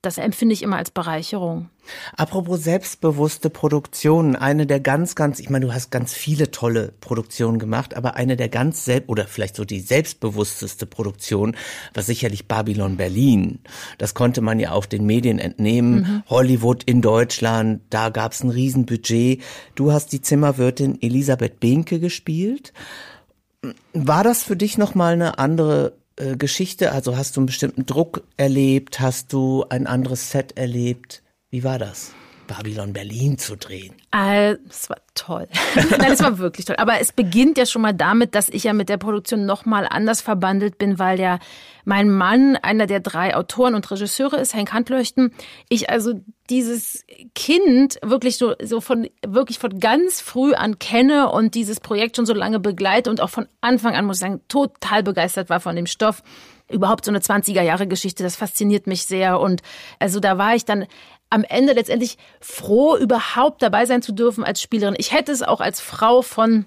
das 0.00 0.16
empfinde 0.16 0.52
ich 0.52 0.62
immer 0.62 0.76
als 0.76 0.92
Bereicherung. 0.92 1.70
Apropos 2.16 2.62
selbstbewusste 2.62 3.50
Produktionen, 3.50 4.36
eine 4.36 4.64
der 4.64 4.78
ganz, 4.78 5.16
ganz, 5.16 5.40
ich 5.40 5.50
meine, 5.50 5.66
du 5.66 5.72
hast 5.72 5.90
ganz 5.90 6.14
viele 6.14 6.52
tolle 6.52 6.92
Produktionen 7.00 7.58
gemacht, 7.58 7.96
aber 7.96 8.14
eine 8.14 8.36
der 8.36 8.48
ganz 8.48 8.84
selbst, 8.84 9.08
oder 9.08 9.26
vielleicht 9.26 9.56
so 9.56 9.64
die 9.64 9.80
selbstbewussteste 9.80 10.86
Produktion 10.86 11.56
war 11.94 12.04
sicherlich 12.04 12.46
Babylon 12.46 12.96
Berlin. 12.96 13.58
Das 13.96 14.14
konnte 14.14 14.40
man 14.40 14.60
ja 14.60 14.70
auch 14.70 14.86
den 14.86 15.04
Medien 15.04 15.40
entnehmen. 15.40 15.94
Mhm. 15.94 16.22
Hollywood 16.28 16.84
in 16.84 17.02
Deutschland, 17.02 17.80
da 17.90 18.10
gab 18.10 18.32
es 18.32 18.44
ein 18.44 18.50
Riesenbudget. 18.50 19.42
Du 19.74 19.90
hast 19.90 20.12
die 20.12 20.22
Zimmerwirtin 20.22 21.02
Elisabeth 21.02 21.58
Behnke 21.58 21.98
gespielt. 21.98 22.72
War 23.92 24.22
das 24.22 24.44
für 24.44 24.56
dich 24.56 24.78
nochmal 24.78 25.14
eine 25.14 25.40
andere 25.40 25.94
äh, 26.18 26.36
Geschichte? 26.36 26.92
Also 26.92 27.16
hast 27.16 27.36
du 27.36 27.40
einen 27.40 27.46
bestimmten 27.46 27.86
Druck 27.86 28.22
erlebt? 28.36 29.00
Hast 29.00 29.32
du 29.32 29.64
ein 29.68 29.86
anderes 29.86 30.30
Set 30.30 30.56
erlebt? 30.56 31.22
Wie 31.50 31.64
war 31.64 31.78
das? 31.78 32.12
Babylon 32.48 32.92
Berlin 32.92 33.38
zu 33.38 33.56
drehen. 33.56 33.94
Äh, 34.12 34.56
es 34.68 34.90
war 34.90 34.96
toll. 35.14 35.46
Nein, 35.98 36.12
es 36.12 36.22
war 36.22 36.38
wirklich 36.38 36.66
toll. 36.66 36.76
Aber 36.78 37.00
es 37.00 37.12
beginnt 37.12 37.56
ja 37.58 37.66
schon 37.66 37.82
mal 37.82 37.94
damit, 37.94 38.34
dass 38.34 38.48
ich 38.48 38.64
ja 38.64 38.72
mit 38.72 38.88
der 38.88 38.96
Produktion 38.96 39.46
nochmal 39.46 39.86
anders 39.88 40.20
verbandelt 40.20 40.78
bin, 40.78 40.98
weil 40.98 41.20
ja 41.20 41.38
mein 41.84 42.10
Mann 42.10 42.56
einer 42.56 42.86
der 42.86 43.00
drei 43.00 43.36
Autoren 43.36 43.74
und 43.74 43.90
Regisseure 43.90 44.38
ist, 44.38 44.54
Henk 44.54 44.72
Handleuchten. 44.72 45.32
Ich 45.68 45.88
also 45.90 46.14
dieses 46.50 47.04
Kind 47.34 47.98
wirklich 48.02 48.36
so, 48.36 48.54
so 48.62 48.80
von, 48.80 49.08
wirklich 49.26 49.58
von 49.58 49.78
ganz 49.78 50.20
früh 50.20 50.54
an 50.54 50.78
kenne 50.78 51.30
und 51.30 51.54
dieses 51.54 51.78
Projekt 51.78 52.16
schon 52.16 52.26
so 52.26 52.34
lange 52.34 52.58
begleite 52.58 53.10
und 53.10 53.20
auch 53.20 53.30
von 53.30 53.46
Anfang 53.60 53.94
an, 53.94 54.06
muss 54.06 54.16
ich 54.16 54.22
sagen, 54.22 54.40
total 54.48 55.02
begeistert 55.02 55.50
war 55.50 55.60
von 55.60 55.76
dem 55.76 55.86
Stoff 55.86 56.22
überhaupt 56.70 57.04
so 57.04 57.10
eine 57.10 57.20
20er 57.20 57.62
Jahre 57.62 57.86
Geschichte, 57.86 58.22
das 58.22 58.36
fasziniert 58.36 58.86
mich 58.86 59.04
sehr 59.04 59.40
und 59.40 59.62
also 59.98 60.20
da 60.20 60.38
war 60.38 60.54
ich 60.54 60.64
dann 60.64 60.86
am 61.30 61.44
Ende 61.44 61.72
letztendlich 61.72 62.18
froh, 62.40 62.96
überhaupt 62.96 63.62
dabei 63.62 63.86
sein 63.86 64.02
zu 64.02 64.12
dürfen 64.12 64.44
als 64.44 64.62
Spielerin. 64.62 64.96
Ich 64.98 65.12
hätte 65.12 65.32
es 65.32 65.42
auch 65.42 65.60
als 65.60 65.80
Frau 65.80 66.22
von 66.22 66.66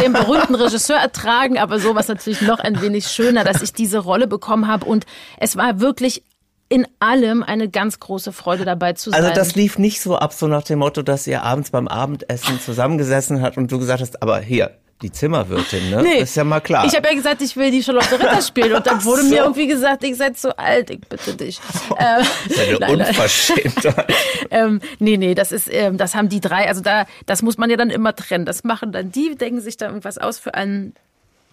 dem 0.00 0.12
berühmten 0.12 0.54
Regisseur 0.54 0.96
ertragen, 0.96 1.58
aber 1.58 1.78
so 1.78 1.94
war 1.94 2.00
es 2.00 2.08
natürlich 2.08 2.42
noch 2.42 2.58
ein 2.58 2.80
wenig 2.80 3.06
schöner, 3.06 3.44
dass 3.44 3.62
ich 3.62 3.72
diese 3.72 3.98
Rolle 3.98 4.26
bekommen 4.26 4.66
habe. 4.66 4.86
Und 4.86 5.06
es 5.38 5.56
war 5.56 5.80
wirklich 5.80 6.22
in 6.68 6.86
allem 6.98 7.42
eine 7.42 7.68
ganz 7.68 8.00
große 8.00 8.32
Freude 8.32 8.64
dabei 8.64 8.94
zu 8.94 9.10
also 9.10 9.22
sein. 9.22 9.30
Also 9.30 9.40
das 9.40 9.54
lief 9.54 9.78
nicht 9.78 10.00
so 10.00 10.16
ab, 10.16 10.32
so 10.32 10.46
nach 10.46 10.62
dem 10.62 10.80
Motto, 10.80 11.02
dass 11.02 11.26
ihr 11.26 11.42
abends 11.42 11.70
beim 11.70 11.88
Abendessen 11.88 12.58
zusammengesessen 12.60 13.42
habt 13.42 13.56
und 13.56 13.70
du 13.70 13.78
gesagt 13.78 14.00
hast, 14.00 14.22
aber 14.22 14.40
hier, 14.40 14.76
die 15.02 15.10
Zimmerwirtin, 15.10 15.90
ne? 15.90 16.02
Nee, 16.02 16.20
ist 16.20 16.36
ja 16.36 16.44
mal 16.44 16.60
klar. 16.60 16.86
Ich 16.86 16.94
habe 16.94 17.08
ja 17.08 17.14
gesagt, 17.14 17.42
ich 17.42 17.56
will 17.56 17.70
die 17.70 17.82
Charlotte 17.82 18.12
Ritter 18.12 18.40
spielen 18.40 18.72
und 18.74 18.86
dann 18.86 19.04
wurde 19.04 19.22
so. 19.22 19.28
mir 19.28 19.42
irgendwie 19.42 19.66
gesagt, 19.66 20.04
ich 20.04 20.16
seid 20.16 20.38
so 20.38 20.50
alt, 20.50 20.90
ich 20.90 21.00
bitte 21.00 21.34
dich. 21.34 21.60
Ähm, 21.98 22.24
das 22.48 22.56
ist 22.56 22.82
eine 22.82 22.92
Unverschämtheit. 23.08 24.12
ähm, 24.50 24.80
nee, 25.00 25.16
nee, 25.16 25.34
das 25.34 25.52
ist, 25.52 25.68
ähm, 25.70 25.96
das 25.96 26.14
haben 26.14 26.28
die 26.28 26.40
drei, 26.40 26.68
also 26.68 26.80
da, 26.80 27.06
das 27.26 27.42
muss 27.42 27.58
man 27.58 27.70
ja 27.70 27.76
dann 27.76 27.90
immer 27.90 28.14
trennen. 28.14 28.44
Das 28.44 28.64
machen 28.64 28.92
dann 28.92 29.10
die, 29.10 29.34
denken 29.34 29.60
sich 29.60 29.76
da 29.76 29.86
irgendwas 29.86 30.18
aus 30.18 30.38
für 30.38 30.54
einen 30.54 30.94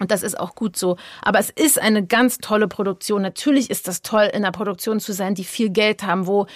und 0.02 0.10
das 0.10 0.24
ist 0.24 0.40
auch 0.40 0.56
gut 0.56 0.78
so. 0.78 0.98
Aber 1.22 1.38
es 1.38 1.52
ist 1.52 1.80
eine 1.80 2.04
ganz 2.04 2.40
tolle 2.40 2.68
Produktion. 2.68 3.22
Natürlich 3.22 3.70
ist 3.70 3.88
das 3.88 4.02
toll, 4.02 4.24
in 4.34 4.44
einer 4.44 4.52
Produktion 4.52 5.00
zu 5.00 5.14
sein, 5.14 5.36
die 5.36 5.44
viel 5.44 5.70
Geld 5.70 6.02
haben, 6.02 6.26
wo 6.26 6.48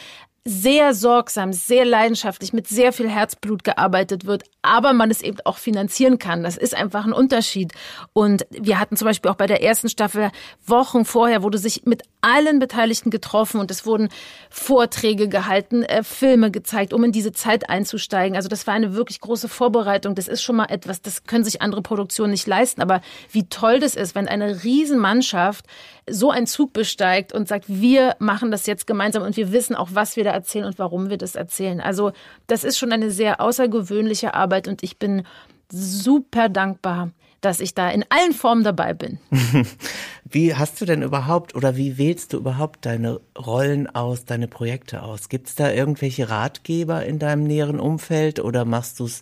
sehr 0.48 0.94
sorgsam, 0.94 1.54
sehr 1.54 1.86
leidenschaftlich, 1.86 2.54
mit 2.54 2.68
sehr 2.68 2.94
viel 2.94 3.10
Herzblut 3.10 3.64
gearbeitet 3.64 4.26
wird, 4.26 4.44
aber 4.62 4.94
man 4.94 5.10
es 5.10 5.24
eben 5.24 5.40
auch 5.44 5.58
finanzieren 5.58 6.20
kann. 6.20 6.44
Das 6.44 6.56
ist 6.56 6.76
einfach 6.76 7.04
ein 7.04 7.14
Unterschied. 7.14 7.74
Und 8.14 8.46
wir 8.52 8.80
hatten 8.80 8.96
zum 8.96 9.08
Beispiel 9.08 9.32
auch 9.32 9.36
bei 9.36 9.48
der 9.48 9.64
ersten 9.64 9.90
Staffel 9.90 10.30
Wochen 10.68 11.04
vorher, 11.04 11.42
wurde 11.42 11.58
sich 11.58 11.86
mit 11.86 12.04
allen 12.22 12.60
Beteiligten 12.60 13.10
getroffen 13.10 13.60
und 13.60 13.72
es 13.72 13.88
wurden 13.88 14.10
Vorträge 14.52 15.30
gehalten, 15.30 15.82
äh, 15.82 16.04
Filme 16.04 16.52
gezeigt, 16.52 16.94
um 16.94 17.04
in 17.04 17.12
diese 17.12 17.32
Zeit 17.32 17.68
einzusteigen. 17.68 18.36
Also 18.36 18.48
das 18.48 18.68
war 18.68 18.76
eine 18.76 18.94
wirklich 18.94 19.22
große 19.22 19.50
Vorbereitung. 19.50 20.14
Das 20.14 20.28
ist 20.28 20.44
schon 20.44 20.58
mal 20.58 20.66
etwas, 20.66 21.02
das 21.02 21.24
können 21.24 21.44
sich 21.44 21.64
andere 21.64 21.82
Produktionen 21.82 22.32
nicht 22.32 22.46
leisten. 22.46 22.84
Aber 22.84 23.02
wie 23.32 23.50
toll 23.50 23.80
das 23.80 23.96
ist, 23.96 24.14
wenn 24.14 24.28
eine 24.28 24.64
Riesenmannschaft 24.64 25.66
so 26.10 26.30
einen 26.30 26.48
Zug 26.48 26.74
besteigt 26.74 27.34
und 27.34 27.48
sagt, 27.48 27.66
wir 27.68 28.16
machen 28.20 28.52
das 28.52 28.68
jetzt 28.68 28.86
gemeinsam 28.86 29.24
und 29.24 29.38
wir 29.38 29.52
wissen 29.52 29.76
auch, 29.76 29.90
was 29.94 30.16
wir 30.16 30.24
da 30.24 30.32
erzählen 30.32 30.66
und 30.66 30.78
warum 30.78 31.10
wir 31.10 31.18
das 31.18 31.36
erzählen. 31.36 31.82
Also 31.82 32.12
das 32.48 32.64
ist 32.64 32.78
schon 32.78 32.92
eine 32.92 33.12
sehr 33.12 33.42
außergewöhnliche 33.42 34.34
Arbeit 34.34 34.68
und 34.68 34.84
ich 34.84 34.98
bin 34.98 35.24
super 35.72 36.50
dankbar, 36.50 37.10
dass 37.42 37.60
ich 37.60 37.74
da 37.74 37.90
in 37.90 38.06
allen 38.10 38.34
Formen 38.34 38.64
dabei 38.64 38.94
bin. 38.94 39.20
Wie 40.30 40.56
hast 40.56 40.80
du 40.82 40.86
denn 40.86 41.02
überhaupt 41.02 41.56
oder 41.56 41.76
wie 41.78 42.00
wählst 42.00 42.34
du 42.34 42.38
überhaupt 42.38 42.86
deine 42.86 43.22
Rollen 43.38 43.88
aus, 43.88 44.26
deine 44.26 44.48
Projekte 44.48 45.04
aus? 45.04 45.30
Gibt 45.30 45.48
es 45.48 45.56
da 45.56 45.72
irgendwelche 45.72 46.30
Ratgeber 46.30 47.06
in 47.06 47.20
deinem 47.20 47.44
näheren 47.44 47.80
Umfeld 47.80 48.40
oder 48.40 48.66
machst 48.66 49.00
du 49.00 49.06
es 49.06 49.22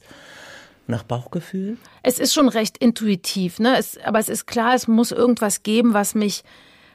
nach 0.87 1.03
Bauchgefühl? 1.03 1.77
Es 2.03 2.19
ist 2.19 2.33
schon 2.33 2.47
recht 2.47 2.77
intuitiv, 2.77 3.59
ne? 3.59 3.77
Es, 3.77 3.97
aber 3.97 4.19
es 4.19 4.29
ist 4.29 4.47
klar, 4.47 4.75
es 4.75 4.87
muss 4.87 5.11
irgendwas 5.11 5.63
geben, 5.63 5.93
was 5.93 6.15
mich 6.15 6.43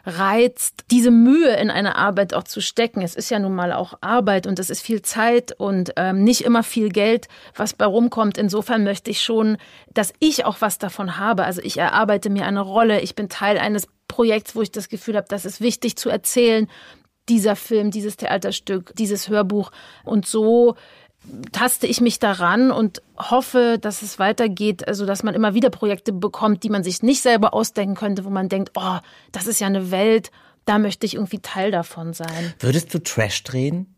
reizt, 0.05 0.85
diese 0.91 1.11
Mühe 1.11 1.55
in 1.57 1.71
eine 1.71 1.97
Arbeit 1.97 2.35
auch 2.35 2.45
zu 2.45 2.61
stecken. 2.61 3.03
Es 3.03 3.15
ist 3.15 3.31
ja 3.31 3.39
nun 3.39 3.55
mal 3.55 3.73
auch 3.73 3.95
Arbeit 4.01 4.47
und 4.47 4.59
es 4.59 4.71
ist 4.71 4.81
viel 4.81 5.03
Zeit 5.03 5.53
und 5.59 5.93
ähm, 5.97 6.25
nicht 6.25 6.43
immer 6.43 6.63
viel 6.63 6.89
Geld, 6.89 7.29
was 7.55 7.75
bei 7.75 7.85
rumkommt. 7.85 8.39
Insofern 8.39 8.85
möchte 8.85 9.11
ich 9.11 9.23
schon, 9.23 9.59
dass 9.93 10.13
ich 10.19 10.45
auch 10.45 10.61
was 10.61 10.79
davon 10.79 11.19
habe. 11.19 11.45
Also 11.45 11.61
ich 11.63 11.79
erarbeite 11.79 12.31
mir 12.31 12.47
eine 12.47 12.61
Rolle, 12.61 13.01
ich 13.01 13.15
bin 13.15 13.29
Teil 13.29 13.59
eines 13.59 13.87
Projekts, 14.09 14.57
wo 14.57 14.63
ich 14.63 14.73
das 14.73 14.89
Gefühl 14.89 15.17
habe, 15.17 15.27
das 15.29 15.45
ist 15.45 15.61
wichtig 15.61 15.97
zu 15.97 16.09
erzählen. 16.09 16.69
Dieser 17.29 17.57
Film, 17.57 17.91
dieses 17.91 18.17
Theaterstück, 18.17 18.93
dieses 18.97 19.29
Hörbuch. 19.29 19.71
Und 20.05 20.27
so 20.27 20.77
taste 21.53 21.87
ich 21.87 22.01
mich 22.01 22.19
daran 22.19 22.71
und 22.71 23.03
hoffe, 23.17 23.79
dass 23.81 24.03
es 24.03 24.19
weitergeht, 24.19 24.87
also 24.87 25.07
dass 25.07 25.23
man 25.23 25.35
immer 25.35 25.55
wieder 25.55 25.71
Projekte 25.71 26.13
bekommt, 26.13 26.63
die 26.63 26.71
man 26.71 26.85
sich 26.85 27.03
nicht 27.03 27.23
selber 27.23 27.55
ausdenken 27.55 27.95
könnte, 27.95 28.25
wo 28.25 28.31
man 28.31 28.49
denkt, 28.49 28.73
oh, 28.77 28.99
das 29.33 29.47
ist 29.47 29.61
ja 29.61 29.67
eine 29.67 29.91
Welt, 29.91 30.31
da 30.65 30.79
möchte 30.79 31.07
ich 31.07 31.15
irgendwie 31.15 31.41
Teil 31.41 31.71
davon 31.71 32.13
sein. 32.13 32.55
Würdest 32.61 32.93
du 32.93 33.03
Trash 33.03 33.43
drehen? 33.45 33.95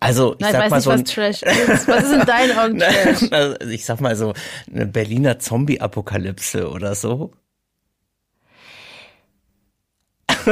Also, 0.00 0.34
ich 0.34 0.40
Nein, 0.40 0.52
sag 0.52 0.66
ich 0.66 0.70
weiß 0.70 0.86
mal 0.86 0.96
nicht, 0.96 1.08
so 1.08 1.20
was 1.20 1.36
Trash 1.36 1.42
ist. 1.42 1.88
Was 1.88 2.04
ist 2.04 2.12
in 2.12 2.26
deinen 2.26 2.58
Augen 2.58 2.78
Trash? 3.20 3.32
Also, 3.32 3.56
ich 3.68 3.84
sag 3.84 4.00
mal 4.00 4.14
so 4.14 4.32
eine 4.72 4.86
Berliner 4.86 5.38
Zombie-Apokalypse 5.40 6.70
oder 6.70 6.94
so. 6.94 7.32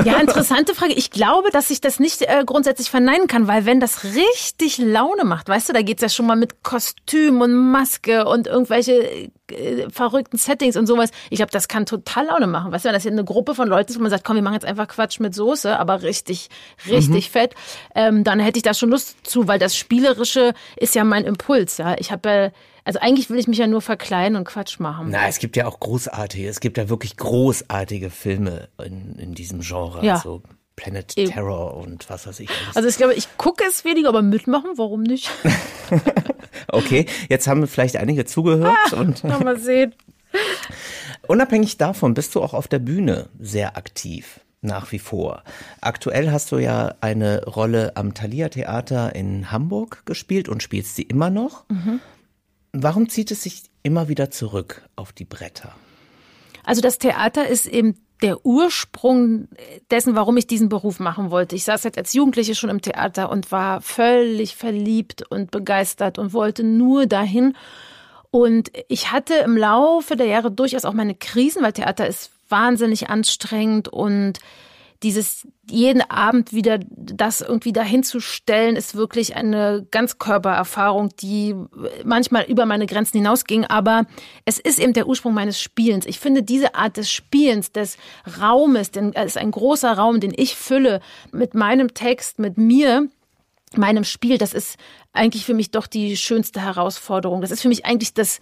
Ja, 0.05 0.19
interessante 0.19 0.75
Frage. 0.75 0.95
Ich 0.95 1.11
glaube, 1.11 1.51
dass 1.51 1.71
ich 1.71 1.81
das 1.81 2.01
nicht 2.01 2.23
äh, 2.23 2.43
grundsätzlich 2.45 2.91
verneinen 2.91 3.27
kann, 3.27 3.47
weil 3.47 3.67
wenn 3.67 3.81
das 3.81 4.05
richtig 4.05 4.79
Laune 4.79 5.25
macht, 5.25 5.49
weißt 5.49 5.69
du, 5.69 5.73
da 5.73 5.83
geht's 5.83 6.03
ja 6.03 6.09
schon 6.09 6.27
mal 6.27 6.37
mit 6.37 6.63
Kostüm 6.63 7.41
und 7.41 7.55
Maske 7.55 8.27
und 8.27 8.47
irgendwelche 8.47 9.31
äh, 9.51 9.91
verrückten 9.91 10.39
Settings 10.39 10.77
und 10.77 10.87
sowas. 10.87 11.11
Ich 11.31 11.37
glaube, 11.37 11.53
das 11.53 11.69
kann 11.69 11.87
total 11.87 12.27
Laune 12.27 12.47
machen. 12.47 12.73
Weißt 12.73 12.85
du, 12.85 12.89
wenn 12.89 12.95
das 12.95 13.03
hier 13.03 13.13
eine 13.13 13.25
Gruppe 13.25 13.55
von 13.55 13.69
Leuten 13.69 13.91
ist, 13.91 13.99
wo 13.99 14.03
man 14.03 14.11
sagt, 14.11 14.25
komm, 14.25 14.37
wir 14.37 14.43
machen 14.43 14.55
jetzt 14.55 14.67
einfach 14.67 14.89
Quatsch 14.89 15.21
mit 15.21 15.35
Soße, 15.35 15.79
aber 15.79 16.03
richtig, 16.03 16.49
richtig 16.89 17.29
mhm. 17.29 17.33
fett, 17.33 17.55
ähm, 17.95 18.25
dann 18.25 18.41
hätte 18.41 18.59
ich 18.59 18.63
da 18.63 18.75
schon 18.75 18.91
Lust 18.91 19.27
zu, 19.27 19.49
weil 19.49 19.59
das 19.59 19.77
Spielerische 19.77 20.55
ist 20.77 20.95
ja 20.95 21.05
mein 21.05 21.25
Impuls. 21.25 21.79
Ja, 21.79 21.97
ich 21.99 22.11
habe 22.11 22.29
ja 22.29 22.51
also 22.87 23.01
eigentlich 23.01 23.29
will 23.31 23.39
ich 23.39 23.49
mich 23.49 23.59
ja 23.59 23.67
nur 23.67 23.83
verkleiden 23.83 24.37
und 24.37 24.45
Quatsch 24.45 24.79
machen. 24.79 25.09
Na, 25.11 25.27
es 25.27 25.41
gibt 25.41 25.57
ja 25.57 25.67
auch 25.67 25.81
großartige, 25.81 26.49
es 26.49 26.61
gibt 26.61 26.79
ja 26.79 26.89
wirklich 26.89 27.17
großartige 27.17 28.11
Filme 28.11 28.69
in, 28.83 29.17
in 29.17 29.35
diesem 29.35 29.61
Genre. 29.61 30.07
Ja. 30.07 30.15
Also 30.15 30.41
Planet 30.77 31.19
Eben. 31.19 31.33
Terror 31.33 31.77
und 31.77 32.09
was 32.09 32.29
weiß 32.29 32.39
ich. 32.39 32.49
Alles. 32.49 32.77
Also 32.77 32.89
ich 32.89 32.97
glaube, 32.97 33.15
ich 33.15 33.37
gucke 33.39 33.65
es 33.69 33.85
weniger, 33.85 34.09
aber 34.09 34.23
mitmachen, 34.23 34.71
warum 34.77 35.03
nicht? 35.03 35.33
okay, 36.69 37.07
jetzt 37.29 37.49
haben 37.49 37.67
vielleicht 37.67 37.97
einige 37.97 38.25
zugehört. 38.25 38.77
Ah, 38.93 39.01
und 39.01 39.25
mal 39.25 39.59
sehen. 39.59 39.93
Unabhängig 41.27 41.79
davon 41.79 42.15
bist 42.15 42.37
du 42.37 42.43
auch 42.43 42.55
auf 42.55 42.69
der 42.69 42.79
Bühne 42.79 43.31
sehr 43.41 43.77
aktiv 43.77 44.39
nach 44.61 44.93
wie 44.93 45.01
vor. 45.01 45.43
Aktuell 45.81 46.31
hast 46.31 46.53
du 46.53 46.59
ja 46.59 46.95
eine 47.01 47.45
Rolle 47.47 47.97
am 47.97 48.15
Thalia 48.15 48.49
Theater 48.49 49.13
in 49.17 49.51
Hamburg 49.51 50.03
gespielt 50.07 50.49
und 50.49 50.63
spielst 50.63 50.95
sie 50.95 51.03
immer 51.03 51.31
noch. 51.31 51.65
Mhm. 51.69 52.01
Warum 52.73 53.09
zieht 53.09 53.31
es 53.31 53.43
sich 53.43 53.63
immer 53.83 54.09
wieder 54.09 54.31
zurück 54.31 54.89
auf 54.97 55.13
die 55.13 55.25
Bretter? 55.25 55.75
Also 56.65 56.81
das 56.81 56.99
Theater 56.99 57.47
ist 57.47 57.67
eben 57.67 57.97
der 58.23 58.45
Ursprung 58.47 59.49
dessen, 59.91 60.15
warum 60.15 60.37
ich 60.37 60.47
diesen 60.47 60.69
Beruf 60.69 61.01
machen 61.01 61.31
wollte. 61.31 61.55
Ich 61.55 61.65
saß 61.65 61.85
jetzt 61.85 61.99
als 61.99 62.13
Jugendliche 62.15 62.55
schon 62.55 62.71
im 62.71 62.81
Theater 62.81 63.31
und 63.31 63.53
war 63.53 63.81
völlig 63.81 64.57
verliebt 64.57 65.23
und 65.31 65.51
begeistert 65.51 66.19
und 66.19 66.33
wollte 66.33 66.65
nur 66.65 67.07
dahin. 67.07 67.55
Und 68.31 68.71
ich 68.89 69.13
hatte 69.13 69.35
im 69.35 69.57
Laufe 69.57 70.17
der 70.17 70.27
Jahre 70.27 70.51
durchaus 70.51 70.85
auch 70.85 70.93
meine 70.93 71.15
Krisen, 71.15 71.63
weil 71.63 71.73
Theater 71.73 72.07
ist 72.07 72.31
wahnsinnig 72.49 73.11
anstrengend 73.11 73.89
und 73.89 74.39
dieses 75.03 75.47
jeden 75.69 76.03
Abend 76.11 76.53
wieder 76.53 76.79
das 76.91 77.41
irgendwie 77.41 77.73
dahinzustellen, 77.73 78.77
ist 78.77 78.95
wirklich 78.95 79.37
eine 79.37 79.87
Ganzkörpererfahrung, 79.91 81.11
die 81.21 81.55
manchmal 82.05 82.45
über 82.45 82.67
meine 82.67 82.87
Grenzen 82.87 83.19
hinausging. 83.19 83.65
Aber 83.65 84.07
es 84.45 84.59
ist 84.59 84.79
eben 84.79 84.93
der 84.93 85.07
Ursprung 85.07 85.35
meines 85.35 85.61
Spielens. 85.61 86.07
Ich 86.07 86.19
finde 86.19 86.43
diese 86.43 86.75
Art 86.75 86.97
des 86.97 87.11
Spielens, 87.11 87.73
des 87.73 87.97
Raumes, 88.41 88.91
denn 88.91 89.13
es 89.15 89.27
ist 89.27 89.39
ein 89.39 89.51
großer 89.51 89.93
Raum, 89.93 90.21
den 90.21 90.33
ich 90.37 90.57
fülle 90.57 91.01
mit 91.33 91.55
meinem 91.55 91.95
Text, 91.95 92.39
mit 92.39 92.57
mir, 92.57 93.09
meinem 93.75 94.05
Spiel. 94.05 94.39
Das 94.39 94.55
ist 94.55 94.77
eigentlich 95.13 95.45
für 95.45 95.55
mich 95.55 95.71
doch 95.71 95.87
die 95.87 96.17
schönste 96.17 96.63
Herausforderung. 96.63 97.41
Das 97.41 97.51
ist 97.51 97.63
für 97.63 97.69
mich 97.69 97.85
eigentlich 97.85 98.15
das, 98.15 98.41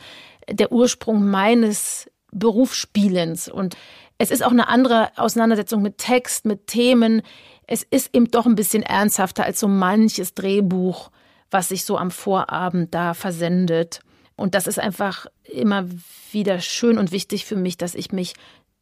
der 0.48 0.72
Ursprung 0.72 1.28
meines 1.28 2.10
Berufsspielens. 2.32 3.48
Und 3.48 3.76
es 4.18 4.30
ist 4.30 4.44
auch 4.44 4.50
eine 4.50 4.68
andere 4.68 5.10
Auseinandersetzung 5.16 5.82
mit 5.82 5.98
Text, 5.98 6.44
mit 6.44 6.66
Themen. 6.66 7.22
Es 7.66 7.82
ist 7.82 8.14
eben 8.14 8.30
doch 8.30 8.46
ein 8.46 8.54
bisschen 8.54 8.82
ernsthafter 8.82 9.44
als 9.44 9.60
so 9.60 9.68
manches 9.68 10.34
Drehbuch, 10.34 11.10
was 11.50 11.68
sich 11.68 11.84
so 11.84 11.98
am 11.98 12.10
Vorabend 12.10 12.94
da 12.94 13.14
versendet. 13.14 14.00
Und 14.36 14.54
das 14.54 14.66
ist 14.66 14.78
einfach 14.78 15.26
immer 15.44 15.86
wieder 16.32 16.60
schön 16.60 16.98
und 16.98 17.12
wichtig 17.12 17.44
für 17.44 17.56
mich, 17.56 17.76
dass 17.76 17.94
ich 17.94 18.12
mich 18.12 18.34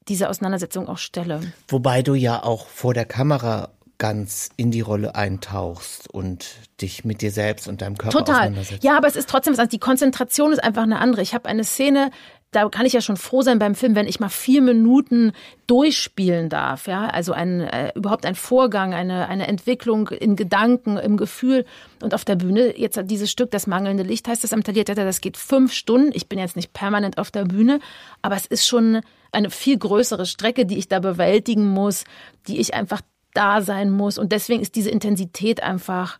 dieser 0.08 0.30
Auseinandersetzung 0.30 0.88
auch 0.88 0.98
stelle. 0.98 1.52
Wobei 1.68 2.02
du 2.02 2.14
ja 2.14 2.42
auch 2.42 2.66
vor 2.66 2.94
der 2.94 3.04
Kamera 3.04 3.70
ganz 3.98 4.50
in 4.56 4.72
die 4.72 4.80
Rolle 4.80 5.14
eintauchst 5.14 6.12
und 6.12 6.56
dich 6.80 7.04
mit 7.04 7.22
dir 7.22 7.30
selbst 7.30 7.68
und 7.68 7.82
deinem 7.82 7.96
Körper 7.96 8.18
Total. 8.18 8.34
auseinandersetzt. 8.34 8.82
Ja, 8.82 8.96
aber 8.96 9.06
es 9.06 9.14
ist 9.14 9.28
trotzdem 9.28 9.56
was. 9.56 9.68
Die 9.68 9.78
Konzentration 9.78 10.52
ist 10.52 10.58
einfach 10.58 10.82
eine 10.82 10.98
andere. 10.98 11.22
Ich 11.22 11.34
habe 11.34 11.48
eine 11.48 11.62
Szene, 11.62 12.10
da 12.52 12.68
kann 12.68 12.84
ich 12.84 12.92
ja 12.92 13.00
schon 13.00 13.16
froh 13.16 13.40
sein 13.40 13.58
beim 13.58 13.74
Film, 13.74 13.94
wenn 13.94 14.06
ich 14.06 14.20
mal 14.20 14.28
vier 14.28 14.60
Minuten 14.60 15.32
durchspielen 15.66 16.50
darf. 16.50 16.86
Ja, 16.86 17.06
also 17.06 17.32
ein 17.32 17.60
äh, 17.60 17.92
überhaupt 17.94 18.26
ein 18.26 18.34
Vorgang, 18.34 18.92
eine 18.92 19.28
eine 19.28 19.48
Entwicklung 19.48 20.08
in 20.08 20.36
Gedanken, 20.36 20.98
im 20.98 21.16
Gefühl 21.16 21.64
und 22.02 22.14
auf 22.14 22.26
der 22.26 22.36
Bühne. 22.36 22.78
Jetzt 22.78 23.00
dieses 23.04 23.30
Stück, 23.30 23.50
das 23.50 23.66
mangelnde 23.66 24.02
Licht 24.02 24.28
heißt 24.28 24.44
das 24.44 24.52
am 24.52 24.62
Taliertheater, 24.62 25.04
das 25.04 25.22
geht 25.22 25.38
fünf 25.38 25.72
Stunden. 25.72 26.12
Ich 26.12 26.28
bin 26.28 26.38
jetzt 26.38 26.56
nicht 26.56 26.74
permanent 26.74 27.16
auf 27.16 27.30
der 27.30 27.46
Bühne, 27.46 27.80
aber 28.20 28.36
es 28.36 28.44
ist 28.44 28.66
schon 28.66 29.00
eine 29.32 29.48
viel 29.48 29.78
größere 29.78 30.26
Strecke, 30.26 30.66
die 30.66 30.76
ich 30.76 30.88
da 30.88 31.00
bewältigen 31.00 31.66
muss, 31.66 32.04
die 32.46 32.60
ich 32.60 32.74
einfach 32.74 33.00
da 33.32 33.62
sein 33.62 33.90
muss 33.90 34.18
und 34.18 34.30
deswegen 34.30 34.60
ist 34.60 34.76
diese 34.76 34.90
Intensität 34.90 35.62
einfach 35.62 36.18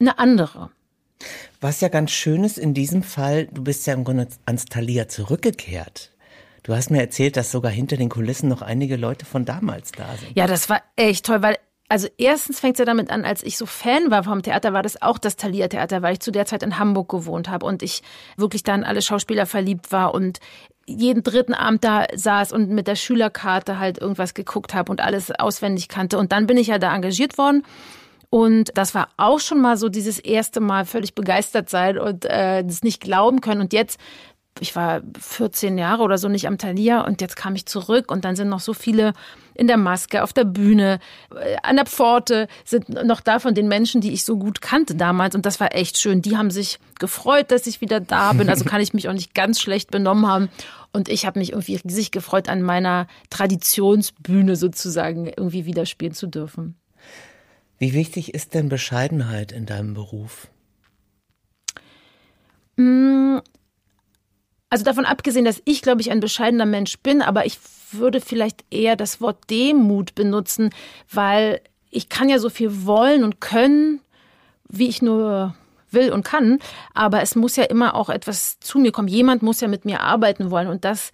eine 0.00 0.18
andere. 0.18 0.70
Was 1.60 1.80
ja 1.80 1.88
ganz 1.88 2.10
schön 2.10 2.44
ist 2.44 2.58
in 2.58 2.74
diesem 2.74 3.02
Fall, 3.02 3.46
du 3.46 3.62
bist 3.62 3.86
ja 3.86 3.94
im 3.94 4.04
Grunde 4.04 4.28
ans 4.46 4.64
Thalia 4.66 5.08
zurückgekehrt. 5.08 6.12
Du 6.62 6.74
hast 6.74 6.90
mir 6.90 7.00
erzählt, 7.00 7.36
dass 7.36 7.50
sogar 7.50 7.72
hinter 7.72 7.96
den 7.96 8.08
Kulissen 8.08 8.48
noch 8.48 8.62
einige 8.62 8.96
Leute 8.96 9.24
von 9.24 9.44
damals 9.44 9.92
da 9.92 10.16
sind. 10.16 10.36
Ja, 10.36 10.46
das 10.46 10.68
war 10.68 10.82
echt 10.96 11.26
toll, 11.26 11.42
weil 11.42 11.56
also 11.88 12.06
erstens 12.18 12.60
fängt 12.60 12.74
es 12.74 12.80
ja 12.80 12.84
damit 12.84 13.10
an, 13.10 13.24
als 13.24 13.42
ich 13.42 13.56
so 13.56 13.64
Fan 13.64 14.10
war 14.10 14.22
vom 14.22 14.42
Theater, 14.42 14.74
war 14.74 14.82
das 14.82 15.00
auch 15.00 15.16
das 15.16 15.36
Thalia 15.36 15.68
Theater, 15.68 16.02
weil 16.02 16.14
ich 16.14 16.20
zu 16.20 16.30
der 16.30 16.44
Zeit 16.44 16.62
in 16.62 16.78
Hamburg 16.78 17.08
gewohnt 17.08 17.48
habe 17.48 17.64
und 17.64 17.82
ich 17.82 18.02
wirklich 18.36 18.62
dann 18.62 18.84
alle 18.84 19.00
Schauspieler 19.00 19.46
verliebt 19.46 19.90
war 19.90 20.14
und 20.14 20.38
jeden 20.84 21.22
dritten 21.22 21.54
Abend 21.54 21.84
da 21.84 22.06
saß 22.14 22.52
und 22.52 22.70
mit 22.70 22.88
der 22.88 22.96
Schülerkarte 22.96 23.78
halt 23.78 23.98
irgendwas 23.98 24.34
geguckt 24.34 24.74
habe 24.74 24.90
und 24.90 25.00
alles 25.00 25.30
auswendig 25.30 25.88
kannte. 25.88 26.18
Und 26.18 26.32
dann 26.32 26.46
bin 26.46 26.56
ich 26.56 26.68
ja 26.68 26.78
da 26.78 26.94
engagiert 26.94 27.38
worden 27.38 27.64
und 28.30 28.70
das 28.74 28.94
war 28.94 29.08
auch 29.16 29.40
schon 29.40 29.60
mal 29.60 29.76
so 29.76 29.88
dieses 29.88 30.18
erste 30.18 30.60
Mal 30.60 30.84
völlig 30.84 31.14
begeistert 31.14 31.70
sein 31.70 31.98
und 31.98 32.24
äh, 32.26 32.62
das 32.62 32.82
nicht 32.82 33.00
glauben 33.00 33.40
können. 33.40 33.62
Und 33.62 33.72
jetzt, 33.72 33.98
ich 34.60 34.76
war 34.76 35.00
14 35.18 35.78
Jahre 35.78 36.02
oder 36.02 36.18
so 36.18 36.28
nicht 36.28 36.46
am 36.46 36.58
Thalia 36.58 37.06
und 37.06 37.22
jetzt 37.22 37.36
kam 37.36 37.54
ich 37.54 37.64
zurück 37.64 38.10
und 38.12 38.26
dann 38.26 38.36
sind 38.36 38.50
noch 38.50 38.60
so 38.60 38.74
viele 38.74 39.14
in 39.54 39.66
der 39.66 39.78
Maske, 39.78 40.22
auf 40.22 40.34
der 40.34 40.44
Bühne, 40.44 41.00
äh, 41.34 41.56
an 41.62 41.76
der 41.76 41.86
Pforte, 41.86 42.48
sind 42.64 42.90
noch 42.90 43.22
da 43.22 43.38
von 43.38 43.54
den 43.54 43.66
Menschen, 43.66 44.02
die 44.02 44.12
ich 44.12 44.24
so 44.24 44.36
gut 44.36 44.60
kannte 44.60 44.94
damals. 44.94 45.34
Und 45.34 45.46
das 45.46 45.58
war 45.58 45.74
echt 45.74 45.96
schön. 45.96 46.20
Die 46.20 46.36
haben 46.36 46.50
sich 46.50 46.78
gefreut, 46.98 47.50
dass 47.50 47.66
ich 47.66 47.80
wieder 47.80 47.98
da 47.98 48.34
bin. 48.34 48.50
Also 48.50 48.64
kann 48.64 48.82
ich 48.82 48.92
mich 48.92 49.08
auch 49.08 49.14
nicht 49.14 49.34
ganz 49.34 49.58
schlecht 49.58 49.90
benommen 49.90 50.26
haben. 50.26 50.50
Und 50.92 51.08
ich 51.08 51.24
habe 51.24 51.38
mich 51.38 51.52
irgendwie 51.52 51.76
riesig 51.76 52.10
gefreut, 52.10 52.48
an 52.48 52.60
meiner 52.60 53.06
Traditionsbühne 53.30 54.54
sozusagen 54.54 55.26
irgendwie 55.26 55.64
wieder 55.64 55.86
spielen 55.86 56.12
zu 56.12 56.26
dürfen. 56.26 56.76
Wie 57.78 57.92
wichtig 57.92 58.34
ist 58.34 58.54
denn 58.54 58.68
Bescheidenheit 58.68 59.52
in 59.52 59.66
deinem 59.66 59.94
Beruf? 59.94 60.48
Mm, 62.76 63.38
also 64.70 64.84
davon 64.84 65.04
abgesehen, 65.04 65.44
dass 65.44 65.62
ich, 65.64 65.82
glaube 65.82 66.00
ich, 66.00 66.10
ein 66.10 66.20
bescheidener 66.20 66.66
Mensch 66.66 66.98
bin, 66.98 67.22
aber 67.22 67.46
ich 67.46 67.58
würde 67.92 68.20
vielleicht 68.20 68.64
eher 68.70 68.96
das 68.96 69.20
Wort 69.20 69.48
Demut 69.48 70.14
benutzen, 70.14 70.70
weil 71.10 71.60
ich 71.90 72.08
kann 72.08 72.28
ja 72.28 72.38
so 72.38 72.50
viel 72.50 72.84
wollen 72.84 73.24
und 73.24 73.40
können, 73.40 74.00
wie 74.68 74.88
ich 74.88 75.00
nur 75.00 75.54
will 75.90 76.12
und 76.12 76.22
kann, 76.22 76.58
aber 76.92 77.22
es 77.22 77.34
muss 77.34 77.56
ja 77.56 77.64
immer 77.64 77.94
auch 77.94 78.10
etwas 78.10 78.60
zu 78.60 78.78
mir 78.78 78.92
kommen. 78.92 79.08
Jemand 79.08 79.42
muss 79.42 79.60
ja 79.60 79.68
mit 79.68 79.86
mir 79.86 80.00
arbeiten 80.00 80.50
wollen 80.50 80.68
und 80.68 80.84
das 80.84 81.12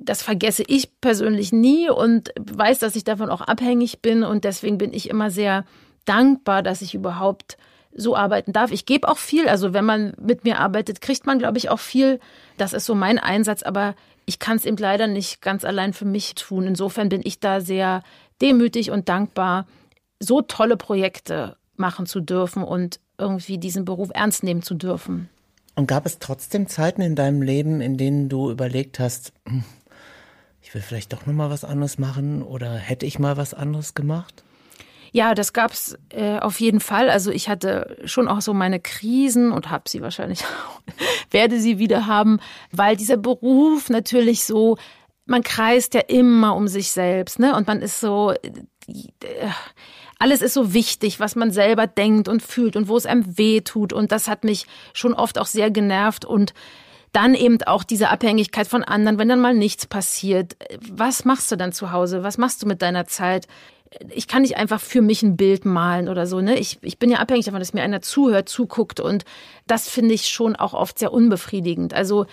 das 0.00 0.22
vergesse 0.22 0.64
ich 0.66 1.00
persönlich 1.00 1.52
nie 1.52 1.90
und 1.90 2.32
weiß, 2.38 2.78
dass 2.78 2.96
ich 2.96 3.04
davon 3.04 3.30
auch 3.30 3.42
abhängig 3.42 4.00
bin 4.00 4.22
und 4.22 4.44
deswegen 4.44 4.78
bin 4.78 4.92
ich 4.92 5.10
immer 5.10 5.30
sehr 5.30 5.64
dankbar, 6.04 6.62
dass 6.62 6.82
ich 6.82 6.94
überhaupt 6.94 7.58
so 7.94 8.16
arbeiten 8.16 8.52
darf. 8.52 8.70
Ich 8.70 8.86
gebe 8.86 9.08
auch 9.08 9.18
viel, 9.18 9.48
also 9.48 9.72
wenn 9.72 9.84
man 9.84 10.14
mit 10.20 10.44
mir 10.44 10.58
arbeitet, 10.58 11.00
kriegt 11.00 11.26
man, 11.26 11.38
glaube 11.38 11.58
ich, 11.58 11.68
auch 11.70 11.80
viel. 11.80 12.20
Das 12.56 12.72
ist 12.72 12.86
so 12.86 12.94
mein 12.94 13.18
Einsatz, 13.18 13.62
aber 13.62 13.94
ich 14.24 14.38
kann 14.38 14.56
es 14.56 14.64
eben 14.64 14.76
leider 14.76 15.06
nicht 15.06 15.42
ganz 15.42 15.64
allein 15.64 15.92
für 15.92 16.04
mich 16.04 16.34
tun. 16.34 16.66
Insofern 16.66 17.08
bin 17.08 17.22
ich 17.24 17.40
da 17.40 17.60
sehr 17.60 18.02
demütig 18.40 18.90
und 18.90 19.08
dankbar, 19.08 19.66
so 20.20 20.42
tolle 20.42 20.76
Projekte 20.76 21.56
machen 21.76 22.06
zu 22.06 22.20
dürfen 22.20 22.62
und 22.62 23.00
irgendwie 23.18 23.58
diesen 23.58 23.84
Beruf 23.84 24.10
ernst 24.14 24.42
nehmen 24.42 24.62
zu 24.62 24.74
dürfen. 24.74 25.28
Und 25.78 25.86
gab 25.86 26.06
es 26.06 26.18
trotzdem 26.18 26.66
Zeiten 26.66 27.02
in 27.02 27.14
deinem 27.14 27.40
Leben, 27.40 27.80
in 27.80 27.96
denen 27.96 28.28
du 28.28 28.50
überlegt 28.50 28.98
hast, 28.98 29.32
hm, 29.46 29.62
ich 30.60 30.74
will 30.74 30.82
vielleicht 30.82 31.12
doch 31.12 31.24
noch 31.24 31.32
mal 31.32 31.50
was 31.50 31.62
anderes 31.62 31.98
machen 31.98 32.42
oder 32.42 32.74
hätte 32.74 33.06
ich 33.06 33.20
mal 33.20 33.36
was 33.36 33.54
anderes 33.54 33.94
gemacht? 33.94 34.42
Ja, 35.12 35.36
das 35.36 35.52
gab's 35.52 35.96
äh, 36.08 36.40
auf 36.40 36.58
jeden 36.58 36.80
Fall. 36.80 37.08
Also 37.08 37.30
ich 37.30 37.48
hatte 37.48 37.96
schon 38.06 38.26
auch 38.26 38.40
so 38.40 38.54
meine 38.54 38.80
Krisen 38.80 39.52
und 39.52 39.70
habe 39.70 39.88
sie 39.88 40.02
wahrscheinlich 40.02 40.42
auch, 40.42 40.80
werde 41.30 41.60
sie 41.60 41.78
wieder 41.78 42.08
haben, 42.08 42.40
weil 42.72 42.96
dieser 42.96 43.16
Beruf 43.16 43.88
natürlich 43.88 44.42
so, 44.42 44.78
man 45.26 45.44
kreist 45.44 45.94
ja 45.94 46.00
immer 46.00 46.56
um 46.56 46.66
sich 46.66 46.90
selbst, 46.90 47.38
ne? 47.38 47.54
Und 47.54 47.68
man 47.68 47.82
ist 47.82 48.00
so, 48.00 48.32
äh, 48.32 49.48
alles 50.18 50.42
ist 50.42 50.54
so 50.54 50.74
wichtig, 50.74 51.20
was 51.20 51.36
man 51.36 51.50
selber 51.50 51.86
denkt 51.86 52.28
und 52.28 52.42
fühlt 52.42 52.76
und 52.76 52.88
wo 52.88 52.96
es 52.96 53.06
einem 53.06 53.38
weh 53.38 53.60
tut. 53.60 53.92
Und 53.92 54.10
das 54.12 54.28
hat 54.28 54.44
mich 54.44 54.66
schon 54.92 55.14
oft 55.14 55.38
auch 55.38 55.46
sehr 55.46 55.70
genervt 55.70 56.24
und 56.24 56.54
dann 57.12 57.34
eben 57.34 57.62
auch 57.62 57.84
diese 57.84 58.10
Abhängigkeit 58.10 58.66
von 58.66 58.84
anderen, 58.84 59.18
wenn 59.18 59.28
dann 59.28 59.40
mal 59.40 59.54
nichts 59.54 59.86
passiert. 59.86 60.56
Was 60.90 61.24
machst 61.24 61.50
du 61.50 61.56
dann 61.56 61.72
zu 61.72 61.92
Hause? 61.92 62.22
Was 62.22 62.36
machst 62.36 62.62
du 62.62 62.66
mit 62.66 62.82
deiner 62.82 63.06
Zeit? 63.06 63.46
Ich 64.10 64.28
kann 64.28 64.42
nicht 64.42 64.56
einfach 64.56 64.80
für 64.80 65.00
mich 65.00 65.22
ein 65.22 65.36
Bild 65.36 65.64
malen 65.64 66.08
oder 66.08 66.26
so, 66.26 66.42
ne? 66.42 66.58
Ich, 66.58 66.78
ich 66.82 66.98
bin 66.98 67.10
ja 67.10 67.18
abhängig 67.18 67.46
davon, 67.46 67.60
dass 67.60 67.72
mir 67.72 67.82
einer 67.82 68.02
zuhört, 68.02 68.48
zuguckt 68.48 69.00
und 69.00 69.24
das 69.66 69.88
finde 69.88 70.14
ich 70.14 70.28
schon 70.28 70.56
auch 70.56 70.74
oft 70.74 70.98
sehr 70.98 71.12
unbefriedigend. 71.12 71.94
Also 71.94 72.26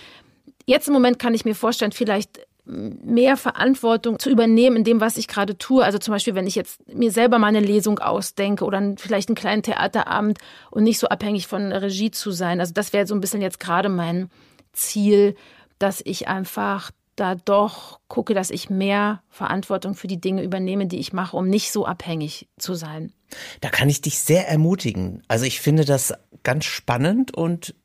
jetzt 0.65 0.87
im 0.87 0.93
Moment 0.93 1.17
kann 1.17 1.33
ich 1.33 1.45
mir 1.45 1.55
vorstellen, 1.55 1.93
vielleicht 1.93 2.41
mehr 2.65 3.37
Verantwortung 3.37 4.19
zu 4.19 4.29
übernehmen 4.29 4.77
in 4.77 4.83
dem, 4.83 5.01
was 5.01 5.17
ich 5.17 5.27
gerade 5.27 5.57
tue. 5.57 5.83
Also 5.83 5.97
zum 5.99 6.13
Beispiel, 6.13 6.35
wenn 6.35 6.47
ich 6.47 6.55
jetzt 6.55 6.79
mir 6.87 7.11
selber 7.11 7.39
mal 7.39 7.47
eine 7.47 7.59
Lesung 7.59 7.99
ausdenke 7.99 8.65
oder 8.65 8.95
vielleicht 8.97 9.29
einen 9.29 9.35
kleinen 9.35 9.63
Theaterabend 9.63 10.39
und 10.71 10.83
nicht 10.83 10.99
so 10.99 11.07
abhängig 11.07 11.47
von 11.47 11.71
Regie 11.71 12.11
zu 12.11 12.31
sein. 12.31 12.59
Also 12.59 12.73
das 12.73 12.93
wäre 12.93 13.07
so 13.07 13.15
ein 13.15 13.21
bisschen 13.21 13.41
jetzt 13.41 13.59
gerade 13.59 13.89
mein 13.89 14.29
Ziel, 14.73 15.35
dass 15.79 16.01
ich 16.03 16.27
einfach 16.27 16.91
da 17.15 17.35
doch 17.35 17.99
gucke, 18.07 18.33
dass 18.33 18.49
ich 18.49 18.69
mehr 18.69 19.21
Verantwortung 19.29 19.95
für 19.95 20.07
die 20.07 20.19
Dinge 20.19 20.43
übernehme, 20.43 20.87
die 20.87 20.99
ich 20.99 21.13
mache, 21.13 21.37
um 21.37 21.47
nicht 21.47 21.71
so 21.71 21.85
abhängig 21.85 22.47
zu 22.57 22.73
sein. 22.73 23.13
Da 23.61 23.69
kann 23.69 23.89
ich 23.89 24.01
dich 24.01 24.19
sehr 24.19 24.49
ermutigen. 24.49 25.23
Also 25.27 25.45
ich 25.45 25.61
finde 25.61 25.85
das 25.85 26.13
ganz 26.43 26.65
spannend 26.65 27.33
und 27.33 27.75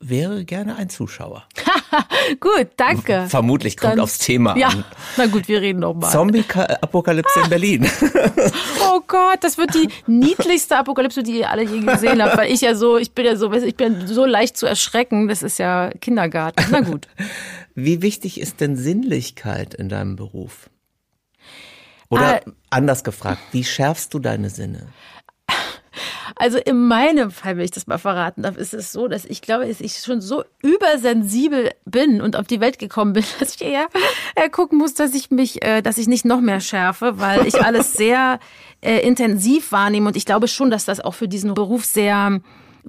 wäre 0.00 0.44
gerne 0.44 0.76
ein 0.76 0.88
Zuschauer. 0.88 1.46
gut, 2.40 2.68
danke. 2.76 3.26
Vermutlich 3.28 3.76
kommt 3.76 3.94
Dann, 3.94 4.00
aufs 4.00 4.18
Thema 4.18 4.56
ja, 4.56 4.68
an. 4.68 4.84
Na 5.16 5.26
gut, 5.26 5.48
wir 5.48 5.60
reden 5.60 5.80
nochmal. 5.80 6.10
Zombie-Apokalypse 6.10 7.40
in 7.40 7.48
Berlin. 7.48 7.90
oh 8.82 9.00
Gott, 9.06 9.42
das 9.42 9.58
wird 9.58 9.74
die 9.74 9.88
niedlichste 10.06 10.76
Apokalypse, 10.76 11.22
die 11.22 11.38
ihr 11.38 11.50
alle 11.50 11.64
je 11.64 11.80
gesehen 11.80 12.22
habt, 12.22 12.36
weil 12.36 12.52
ich 12.52 12.60
ja 12.60 12.74
so, 12.74 12.98
ich 12.98 13.12
bin 13.12 13.24
ja 13.24 13.36
so, 13.36 13.52
ich 13.52 13.76
bin 13.76 14.06
so 14.06 14.24
leicht 14.24 14.56
zu 14.56 14.66
erschrecken, 14.66 15.28
das 15.28 15.42
ist 15.42 15.58
ja 15.58 15.90
Kindergarten. 16.00 16.64
Na 16.70 16.80
gut. 16.80 17.08
Wie 17.74 18.02
wichtig 18.02 18.40
ist 18.40 18.60
denn 18.60 18.76
Sinnlichkeit 18.76 19.74
in 19.74 19.88
deinem 19.88 20.16
Beruf? 20.16 20.70
Oder 22.08 22.36
ah, 22.46 22.50
anders 22.70 23.04
gefragt, 23.04 23.40
wie 23.50 23.64
schärfst 23.64 24.14
du 24.14 24.20
deine 24.20 24.48
Sinne? 24.48 24.86
Also 26.38 26.58
in 26.58 26.86
meinem 26.86 27.30
Fall, 27.30 27.56
wenn 27.56 27.64
ich 27.64 27.70
das 27.70 27.86
mal 27.86 27.96
verraten 27.96 28.42
darf, 28.42 28.58
ist 28.58 28.74
es 28.74 28.92
so, 28.92 29.08
dass 29.08 29.24
ich 29.24 29.40
glaube, 29.40 29.66
dass 29.66 29.80
ich 29.80 29.96
schon 29.98 30.20
so 30.20 30.44
übersensibel 30.62 31.70
bin 31.86 32.20
und 32.20 32.36
auf 32.36 32.46
die 32.46 32.60
Welt 32.60 32.78
gekommen 32.78 33.14
bin, 33.14 33.24
dass 33.40 33.56
ich 33.56 33.62
eher 33.62 33.88
äh, 34.34 34.50
gucken 34.50 34.76
muss, 34.76 34.92
dass 34.92 35.14
ich 35.14 35.30
mich, 35.30 35.64
äh, 35.64 35.80
dass 35.80 35.96
ich 35.96 36.08
nicht 36.08 36.26
noch 36.26 36.42
mehr 36.42 36.60
schärfe, 36.60 37.18
weil 37.18 37.46
ich 37.46 37.62
alles 37.62 37.94
sehr 37.94 38.38
äh, 38.82 38.98
intensiv 38.98 39.72
wahrnehme 39.72 40.08
und 40.08 40.16
ich 40.16 40.26
glaube 40.26 40.46
schon, 40.46 40.70
dass 40.70 40.84
das 40.84 41.00
auch 41.00 41.14
für 41.14 41.26
diesen 41.26 41.54
Beruf 41.54 41.86
sehr 41.86 42.40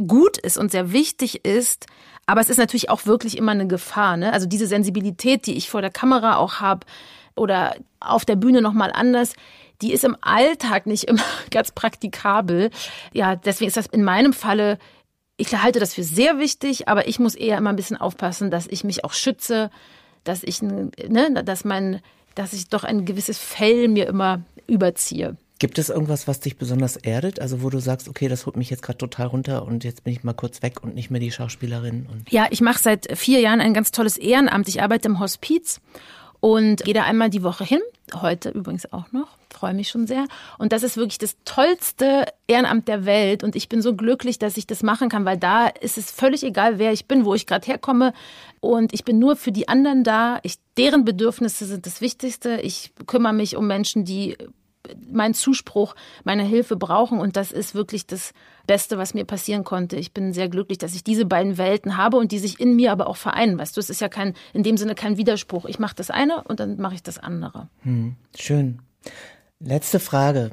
gut 0.05 0.37
ist 0.37 0.57
und 0.57 0.69
sehr 0.69 0.91
wichtig 0.91 1.45
ist. 1.45 1.87
Aber 2.25 2.41
es 2.41 2.49
ist 2.49 2.57
natürlich 2.57 2.89
auch 2.89 3.05
wirklich 3.05 3.37
immer 3.37 3.53
eine 3.53 3.67
Gefahr. 3.67 4.17
Ne? 4.17 4.33
Also 4.33 4.45
diese 4.45 4.67
Sensibilität, 4.67 5.47
die 5.47 5.55
ich 5.55 5.69
vor 5.69 5.81
der 5.81 5.89
Kamera 5.89 6.35
auch 6.35 6.59
habe 6.59 6.85
oder 7.37 7.75
auf 8.01 8.25
der 8.25 8.35
Bühne 8.35 8.61
nochmal 8.61 8.91
anders, 8.93 9.33
die 9.81 9.93
ist 9.93 10.03
im 10.03 10.17
Alltag 10.21 10.85
nicht 10.85 11.05
immer 11.05 11.23
ganz 11.51 11.71
praktikabel. 11.71 12.71
Ja, 13.13 13.35
deswegen 13.35 13.67
ist 13.67 13.77
das 13.77 13.87
in 13.87 14.03
meinem 14.03 14.33
Falle, 14.33 14.77
ich 15.37 15.55
halte 15.55 15.79
das 15.79 15.93
für 15.93 16.03
sehr 16.03 16.39
wichtig, 16.39 16.87
aber 16.87 17.07
ich 17.07 17.19
muss 17.19 17.35
eher 17.35 17.57
immer 17.57 17.69
ein 17.69 17.75
bisschen 17.75 17.97
aufpassen, 17.97 18.49
dass 18.51 18.67
ich 18.67 18.83
mich 18.83 19.03
auch 19.03 19.13
schütze, 19.13 19.69
dass 20.23 20.43
ich, 20.43 20.61
ne, 20.61 20.89
dass 21.45 21.63
mein, 21.63 22.01
dass 22.35 22.53
ich 22.53 22.69
doch 22.69 22.83
ein 22.83 23.05
gewisses 23.05 23.37
Fell 23.37 23.87
mir 23.87 24.07
immer 24.07 24.41
überziehe. 24.65 25.37
Gibt 25.59 25.79
es 25.79 25.89
irgendwas, 25.89 26.27
was 26.27 26.39
dich 26.39 26.57
besonders 26.57 26.97
erdet? 26.97 27.39
Also 27.39 27.63
wo 27.63 27.69
du 27.71 27.79
sagst, 27.79 28.07
okay, 28.07 28.27
das 28.27 28.45
holt 28.45 28.57
mich 28.57 28.69
jetzt 28.69 28.83
gerade 28.83 28.97
total 28.97 29.27
runter 29.27 29.65
und 29.65 29.83
jetzt 29.83 30.03
bin 30.03 30.13
ich 30.13 30.23
mal 30.23 30.33
kurz 30.33 30.61
weg 30.61 30.83
und 30.83 30.93
nicht 30.93 31.09
mehr 31.09 31.19
die 31.19 31.31
Schauspielerin? 31.31 32.07
ja, 32.29 32.45
ich 32.51 32.61
mache 32.61 32.79
seit 32.79 33.17
vier 33.17 33.39
Jahren 33.39 33.59
ein 33.59 33.73
ganz 33.73 33.91
tolles 33.91 34.17
Ehrenamt. 34.17 34.67
Ich 34.67 34.83
arbeite 34.83 35.07
im 35.07 35.19
Hospiz 35.19 35.81
und 36.39 36.83
gehe 36.83 36.93
da 36.93 37.03
einmal 37.03 37.29
die 37.29 37.43
Woche 37.43 37.63
hin. 37.63 37.81
Heute 38.13 38.49
übrigens 38.49 38.91
auch 38.93 39.11
noch. 39.11 39.27
Freue 39.49 39.73
mich 39.73 39.89
schon 39.89 40.07
sehr. 40.07 40.25
Und 40.57 40.71
das 40.71 40.83
ist 40.83 40.97
wirklich 40.97 41.17
das 41.17 41.35
tollste 41.45 42.25
Ehrenamt 42.47 42.87
der 42.87 43.05
Welt. 43.05 43.43
Und 43.43 43.55
ich 43.55 43.69
bin 43.69 43.81
so 43.81 43.95
glücklich, 43.95 44.39
dass 44.39 44.55
ich 44.55 44.67
das 44.67 44.83
machen 44.83 45.09
kann, 45.09 45.25
weil 45.25 45.37
da 45.37 45.67
ist 45.67 45.97
es 45.97 46.11
völlig 46.11 46.43
egal, 46.43 46.79
wer 46.79 46.93
ich 46.93 47.07
bin, 47.07 47.25
wo 47.25 47.33
ich 47.33 47.47
gerade 47.47 47.65
herkomme. 47.65 48.13
Und 48.59 48.93
ich 48.93 49.03
bin 49.03 49.19
nur 49.19 49.35
für 49.35 49.51
die 49.51 49.67
anderen 49.67 50.03
da. 50.03 50.39
Ich, 50.43 50.55
deren 50.77 51.05
Bedürfnisse 51.05 51.65
sind 51.65 51.85
das 51.85 52.01
Wichtigste. 52.01 52.61
Ich 52.61 52.91
kümmere 53.07 53.33
mich 53.33 53.57
um 53.57 53.67
Menschen, 53.67 54.05
die 54.05 54.37
meinen 55.11 55.33
Zuspruch, 55.33 55.95
meine 56.23 56.43
Hilfe 56.43 56.75
brauchen. 56.75 57.19
Und 57.19 57.35
das 57.35 57.51
ist 57.51 57.75
wirklich 57.75 58.07
das 58.07 58.33
Beste, 58.67 58.97
was 58.97 59.13
mir 59.13 59.25
passieren 59.25 59.63
konnte. 59.63 59.95
Ich 59.95 60.13
bin 60.13 60.33
sehr 60.33 60.49
glücklich, 60.49 60.77
dass 60.77 60.93
ich 60.93 61.03
diese 61.03 61.25
beiden 61.25 61.57
Welten 61.57 61.97
habe 61.97 62.17
und 62.17 62.31
die 62.31 62.39
sich 62.39 62.59
in 62.59 62.75
mir 62.75 62.91
aber 62.91 63.07
auch 63.07 63.15
vereinen. 63.15 63.57
Weißt 63.57 63.75
du, 63.75 63.79
es 63.79 63.89
ist 63.89 64.01
ja 64.01 64.09
kein, 64.09 64.33
in 64.53 64.63
dem 64.63 64.77
Sinne 64.77 64.93
kein 64.93 65.17
Widerspruch. 65.17 65.65
Ich 65.65 65.79
mache 65.79 65.95
das 65.95 66.11
eine 66.11 66.43
und 66.43 66.59
dann 66.59 66.79
mache 66.79 66.95
ich 66.95 67.03
das 67.03 67.17
andere. 67.17 67.69
Hm, 67.81 68.15
schön. 68.37 68.79
Letzte 69.59 69.99
Frage. 69.99 70.51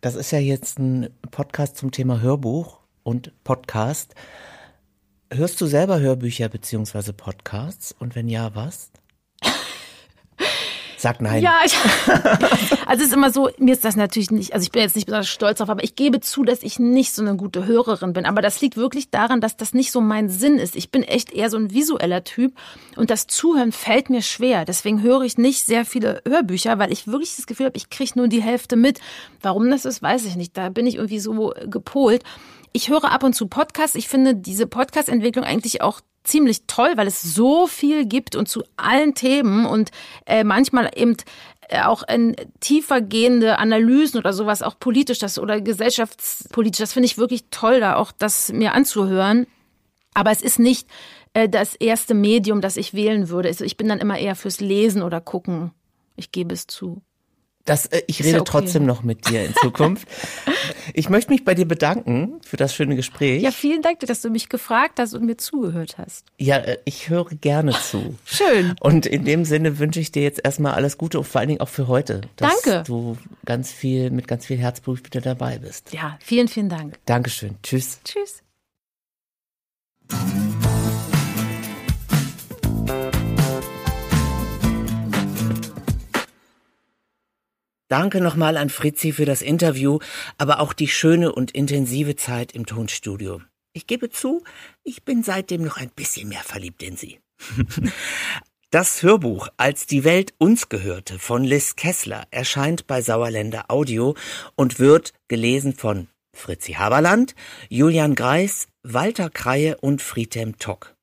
Das 0.00 0.14
ist 0.14 0.30
ja 0.30 0.38
jetzt 0.38 0.78
ein 0.78 1.08
Podcast 1.32 1.76
zum 1.76 1.90
Thema 1.90 2.20
Hörbuch 2.20 2.78
und 3.02 3.32
Podcast. 3.42 4.14
Hörst 5.30 5.60
du 5.60 5.66
selber 5.66 5.98
Hörbücher 5.98 6.48
beziehungsweise 6.48 7.12
Podcasts? 7.12 7.94
Und 7.98 8.14
wenn 8.14 8.28
ja, 8.28 8.54
was? 8.54 8.90
Sag 10.98 11.20
nein. 11.20 11.42
Ja, 11.44 11.60
ich, 11.64 11.76
also 12.86 13.02
es 13.02 13.08
ist 13.08 13.12
immer 13.12 13.30
so, 13.30 13.50
mir 13.58 13.72
ist 13.72 13.84
das 13.84 13.94
natürlich 13.94 14.32
nicht, 14.32 14.52
also 14.52 14.64
ich 14.64 14.72
bin 14.72 14.82
jetzt 14.82 14.96
nicht 14.96 15.06
besonders 15.06 15.28
stolz 15.28 15.60
auf, 15.60 15.70
aber 15.70 15.84
ich 15.84 15.94
gebe 15.94 16.20
zu, 16.20 16.42
dass 16.42 16.64
ich 16.64 16.80
nicht 16.80 17.12
so 17.12 17.22
eine 17.22 17.36
gute 17.36 17.66
Hörerin 17.66 18.12
bin. 18.12 18.26
Aber 18.26 18.42
das 18.42 18.60
liegt 18.60 18.76
wirklich 18.76 19.08
daran, 19.10 19.40
dass 19.40 19.56
das 19.56 19.74
nicht 19.74 19.92
so 19.92 20.00
mein 20.00 20.28
Sinn 20.28 20.58
ist. 20.58 20.74
Ich 20.74 20.90
bin 20.90 21.04
echt 21.04 21.32
eher 21.32 21.50
so 21.50 21.56
ein 21.56 21.72
visueller 21.72 22.24
Typ 22.24 22.52
und 22.96 23.10
das 23.10 23.28
Zuhören 23.28 23.70
fällt 23.70 24.10
mir 24.10 24.22
schwer. 24.22 24.64
Deswegen 24.64 25.00
höre 25.00 25.22
ich 25.22 25.38
nicht 25.38 25.64
sehr 25.64 25.84
viele 25.84 26.20
Hörbücher, 26.26 26.80
weil 26.80 26.92
ich 26.92 27.06
wirklich 27.06 27.36
das 27.36 27.46
Gefühl 27.46 27.66
habe, 27.66 27.76
ich 27.76 27.90
kriege 27.90 28.12
nur 28.16 28.26
die 28.26 28.42
Hälfte 28.42 28.74
mit. 28.74 29.00
Warum 29.40 29.70
das 29.70 29.84
ist, 29.84 30.02
weiß 30.02 30.24
ich 30.24 30.34
nicht. 30.34 30.56
Da 30.56 30.68
bin 30.68 30.86
ich 30.88 30.96
irgendwie 30.96 31.20
so 31.20 31.54
gepolt. 31.66 32.24
Ich 32.72 32.90
höre 32.90 33.04
ab 33.04 33.22
und 33.22 33.34
zu 33.34 33.46
Podcasts. 33.46 33.94
Ich 33.94 34.08
finde 34.08 34.34
diese 34.34 34.66
Podcast-Entwicklung 34.66 35.44
eigentlich 35.44 35.80
auch 35.80 36.00
ziemlich 36.28 36.66
toll, 36.66 36.92
weil 36.96 37.06
es 37.06 37.22
so 37.22 37.66
viel 37.66 38.06
gibt 38.06 38.36
und 38.36 38.48
zu 38.48 38.62
allen 38.76 39.14
Themen 39.14 39.66
und 39.66 39.90
äh, 40.26 40.44
manchmal 40.44 40.90
eben 40.94 41.16
äh, 41.68 41.82
auch 41.82 42.02
in 42.08 42.36
tiefer 42.60 43.00
gehende 43.00 43.58
Analysen 43.58 44.18
oder 44.18 44.32
sowas, 44.32 44.62
auch 44.62 44.78
politisch 44.78 45.18
das 45.18 45.38
oder 45.38 45.60
gesellschaftspolitisch. 45.60 46.78
Das 46.80 46.92
finde 46.92 47.06
ich 47.06 47.18
wirklich 47.18 47.44
toll, 47.50 47.80
da 47.80 47.96
auch 47.96 48.12
das 48.12 48.52
mir 48.52 48.74
anzuhören. 48.74 49.46
Aber 50.14 50.30
es 50.30 50.42
ist 50.42 50.58
nicht 50.58 50.88
äh, 51.34 51.48
das 51.48 51.74
erste 51.74 52.14
Medium, 52.14 52.60
das 52.60 52.76
ich 52.76 52.94
wählen 52.94 53.28
würde. 53.28 53.48
Also 53.48 53.64
ich 53.64 53.76
bin 53.76 53.88
dann 53.88 54.00
immer 54.00 54.18
eher 54.18 54.34
fürs 54.34 54.60
Lesen 54.60 55.02
oder 55.02 55.20
gucken. 55.20 55.72
Ich 56.16 56.32
gebe 56.32 56.54
es 56.54 56.66
zu. 56.66 57.02
Das, 57.68 57.86
äh, 57.86 58.02
ich 58.06 58.20
rede 58.20 58.36
ja 58.36 58.40
okay. 58.40 58.50
trotzdem 58.50 58.86
noch 58.86 59.02
mit 59.02 59.28
dir 59.28 59.44
in 59.44 59.54
Zukunft. 59.54 60.08
ich 60.94 61.10
möchte 61.10 61.30
mich 61.30 61.44
bei 61.44 61.54
dir 61.54 61.66
bedanken 61.68 62.40
für 62.42 62.56
das 62.56 62.74
schöne 62.74 62.96
Gespräch. 62.96 63.42
Ja, 63.42 63.50
vielen 63.50 63.82
Dank, 63.82 64.00
dass 64.00 64.22
du 64.22 64.30
mich 64.30 64.48
gefragt 64.48 64.98
hast 64.98 65.12
und 65.12 65.24
mir 65.26 65.36
zugehört 65.36 65.98
hast. 65.98 66.24
Ja, 66.38 66.56
äh, 66.56 66.78
ich 66.84 67.10
höre 67.10 67.26
gerne 67.26 67.72
zu. 67.72 68.16
Schön. 68.24 68.74
Und 68.80 69.04
in 69.04 69.24
dem 69.24 69.44
Sinne 69.44 69.78
wünsche 69.78 70.00
ich 70.00 70.12
dir 70.12 70.22
jetzt 70.22 70.40
erstmal 70.42 70.72
alles 70.72 70.96
Gute 70.96 71.18
und 71.18 71.26
vor 71.26 71.40
allen 71.40 71.48
Dingen 71.48 71.60
auch 71.60 71.68
für 71.68 71.88
heute. 71.88 72.22
Dass 72.36 72.62
Danke. 72.62 72.84
du 72.86 73.18
ganz 73.44 73.70
viel, 73.70 74.10
mit 74.10 74.26
ganz 74.26 74.46
viel 74.46 74.56
Herzblut 74.56 75.04
wieder 75.04 75.20
dabei 75.20 75.58
bist. 75.58 75.92
Ja, 75.92 76.18
vielen, 76.20 76.48
vielen 76.48 76.70
Dank. 76.70 76.98
Dankeschön. 77.04 77.56
Tschüss. 77.62 78.00
Tschüss. 78.04 78.42
Danke 87.88 88.20
nochmal 88.20 88.56
an 88.56 88.68
Fritzi 88.68 89.12
für 89.12 89.24
das 89.24 89.42
Interview, 89.42 89.98
aber 90.36 90.60
auch 90.60 90.72
die 90.72 90.88
schöne 90.88 91.32
und 91.32 91.50
intensive 91.52 92.16
Zeit 92.16 92.52
im 92.52 92.66
Tonstudio. 92.66 93.40
Ich 93.72 93.86
gebe 93.86 94.10
zu, 94.10 94.44
ich 94.84 95.04
bin 95.04 95.22
seitdem 95.22 95.62
noch 95.62 95.78
ein 95.78 95.90
bisschen 95.90 96.28
mehr 96.28 96.42
verliebt 96.42 96.82
in 96.82 96.96
sie. 96.96 97.20
Das 98.70 99.02
Hörbuch 99.02 99.48
Als 99.56 99.86
die 99.86 100.04
Welt 100.04 100.34
uns 100.36 100.68
gehörte 100.68 101.18
von 101.18 101.42
Liz 101.42 101.74
Kessler 101.74 102.26
erscheint 102.30 102.86
bei 102.86 103.00
Sauerländer 103.00 103.70
Audio 103.70 104.14
und 104.56 104.78
wird 104.78 105.14
gelesen 105.26 105.72
von 105.72 106.08
Fritzi 106.36 106.74
Haberland, 106.74 107.34
Julian 107.70 108.14
Greis, 108.14 108.68
Walter 108.82 109.30
Kreie 109.30 109.78
und 109.78 110.02
Friedhelm 110.02 110.58
Tock. 110.58 110.94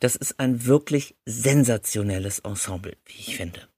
Das 0.00 0.16
ist 0.16 0.40
ein 0.40 0.66
wirklich 0.66 1.14
sensationelles 1.26 2.40
Ensemble, 2.40 2.96
wie 3.04 3.20
ich 3.20 3.36
finde. 3.36 3.68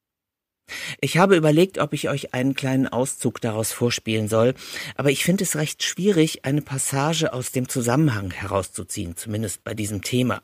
Ich 1.01 1.17
habe 1.19 1.37
überlegt, 1.37 1.79
ob 1.79 1.93
ich 1.93 2.09
euch 2.09 2.35
einen 2.35 2.55
kleinen 2.55 2.89
Auszug 2.89 3.41
daraus 3.41 3.73
vorspielen 3.73 4.29
soll, 4.29 4.55
aber 4.97 5.11
ich 5.11 5.25
finde 5.25 5.45
es 5.45 5.57
recht 5.57 5.83
schwierig, 5.83 6.45
eine 6.45 6.63
Passage 6.63 7.33
aus 7.33 7.53
dem 7.53 7.69
Zusammenhang 7.69 8.31
herauszuziehen, 8.31 9.17
zumindest 9.17 9.65
bei 9.65 9.75
diesem 9.75 10.03
Thema. 10.03 10.41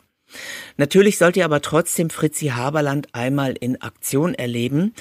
Natürlich 0.77 1.19
sollt 1.19 1.37
ihr 1.37 1.45
aber 1.45 1.61
trotzdem 1.61 2.11
Fritzi 2.11 2.49
Haberland 2.49 3.09
einmal 3.13 3.53
in 3.53 3.81
Aktion 3.83 4.35
erleben, 4.35 4.95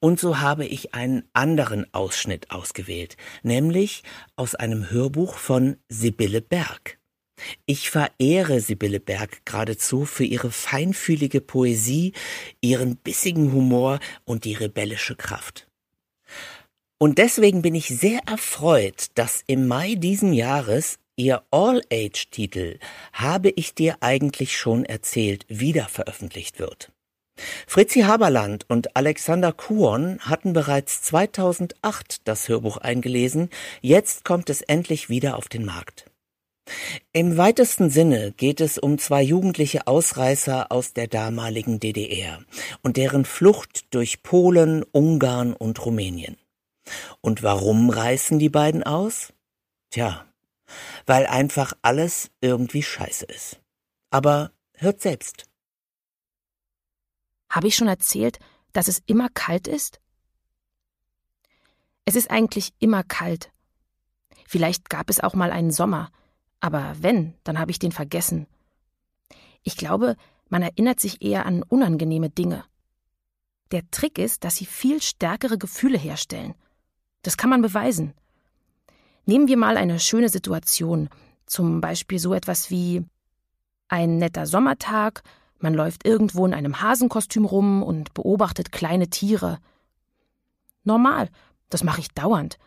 und 0.00 0.18
so 0.18 0.40
habe 0.40 0.64
ich 0.64 0.94
einen 0.94 1.24
anderen 1.32 1.92
Ausschnitt 1.92 2.50
ausgewählt, 2.50 3.16
nämlich 3.42 4.02
aus 4.36 4.54
einem 4.54 4.90
Hörbuch 4.90 5.34
von 5.34 5.76
Sibylle 5.88 6.40
Berg. 6.40 6.97
Ich 7.66 7.90
verehre 7.90 8.60
Sibylle 8.60 9.00
Berg 9.00 9.44
geradezu 9.44 10.04
für 10.04 10.24
ihre 10.24 10.50
feinfühlige 10.50 11.40
Poesie, 11.40 12.12
ihren 12.60 12.96
bissigen 12.96 13.52
Humor 13.52 14.00
und 14.24 14.44
die 14.44 14.54
rebellische 14.54 15.16
Kraft. 15.16 15.68
Und 16.98 17.18
deswegen 17.18 17.62
bin 17.62 17.74
ich 17.74 17.88
sehr 17.88 18.20
erfreut, 18.26 19.06
dass 19.14 19.44
im 19.46 19.68
Mai 19.68 19.94
diesen 19.94 20.32
Jahres 20.32 20.98
ihr 21.16 21.42
All-Age-Titel 21.50 22.78
Habe 23.12 23.50
ich 23.50 23.74
dir 23.74 23.98
eigentlich 24.00 24.56
schon 24.56 24.84
erzählt 24.84 25.44
wieder 25.48 25.88
veröffentlicht 25.88 26.58
wird. 26.58 26.92
Fritzi 27.66 28.00
Haberland 28.00 28.68
und 28.68 28.96
Alexander 28.96 29.52
Kuon 29.52 30.18
hatten 30.20 30.52
bereits 30.52 31.02
2008 31.02 32.26
das 32.26 32.48
Hörbuch 32.48 32.78
eingelesen, 32.78 33.50
jetzt 33.80 34.24
kommt 34.24 34.50
es 34.50 34.60
endlich 34.62 35.08
wieder 35.08 35.36
auf 35.36 35.48
den 35.48 35.64
Markt. 35.64 36.07
Im 37.12 37.36
weitesten 37.36 37.90
Sinne 37.90 38.32
geht 38.32 38.60
es 38.60 38.78
um 38.78 38.98
zwei 38.98 39.22
jugendliche 39.22 39.86
Ausreißer 39.86 40.70
aus 40.70 40.92
der 40.92 41.08
damaligen 41.08 41.80
DDR 41.80 42.40
und 42.82 42.96
deren 42.96 43.24
Flucht 43.24 43.92
durch 43.94 44.22
Polen, 44.22 44.82
Ungarn 44.82 45.54
und 45.54 45.84
Rumänien. 45.84 46.36
Und 47.20 47.42
warum 47.42 47.90
reißen 47.90 48.38
die 48.38 48.48
beiden 48.48 48.82
aus? 48.82 49.32
Tja, 49.90 50.26
weil 51.06 51.26
einfach 51.26 51.72
alles 51.82 52.30
irgendwie 52.40 52.82
scheiße 52.82 53.24
ist. 53.26 53.60
Aber 54.10 54.52
hört 54.74 55.00
selbst. 55.00 55.44
Habe 57.50 57.68
ich 57.68 57.76
schon 57.76 57.88
erzählt, 57.88 58.38
dass 58.72 58.88
es 58.88 59.02
immer 59.06 59.28
kalt 59.30 59.66
ist? 59.66 60.00
Es 62.04 62.14
ist 62.14 62.30
eigentlich 62.30 62.72
immer 62.78 63.02
kalt. 63.02 63.50
Vielleicht 64.46 64.88
gab 64.88 65.10
es 65.10 65.20
auch 65.20 65.34
mal 65.34 65.50
einen 65.50 65.70
Sommer, 65.70 66.10
aber 66.60 66.96
wenn, 67.00 67.34
dann 67.44 67.58
habe 67.58 67.70
ich 67.70 67.78
den 67.78 67.92
vergessen. 67.92 68.46
Ich 69.62 69.76
glaube, 69.76 70.16
man 70.48 70.62
erinnert 70.62 71.00
sich 71.00 71.22
eher 71.22 71.46
an 71.46 71.62
unangenehme 71.62 72.30
Dinge. 72.30 72.64
Der 73.70 73.88
Trick 73.90 74.18
ist, 74.18 74.44
dass 74.44 74.56
sie 74.56 74.66
viel 74.66 75.02
stärkere 75.02 75.58
Gefühle 75.58 75.98
herstellen. 75.98 76.54
Das 77.22 77.36
kann 77.36 77.50
man 77.50 77.62
beweisen. 77.62 78.14
Nehmen 79.26 79.48
wir 79.48 79.58
mal 79.58 79.76
eine 79.76 80.00
schöne 80.00 80.30
Situation, 80.30 81.10
zum 81.44 81.80
Beispiel 81.80 82.18
so 82.18 82.32
etwas 82.32 82.70
wie 82.70 83.04
ein 83.88 84.18
netter 84.18 84.46
Sommertag, 84.46 85.22
man 85.58 85.74
läuft 85.74 86.06
irgendwo 86.06 86.46
in 86.46 86.54
einem 86.54 86.80
Hasenkostüm 86.80 87.44
rum 87.44 87.82
und 87.82 88.14
beobachtet 88.14 88.70
kleine 88.70 89.08
Tiere. 89.08 89.58
Normal, 90.84 91.30
das 91.68 91.82
mache 91.82 92.00
ich 92.00 92.08
dauernd. 92.08 92.58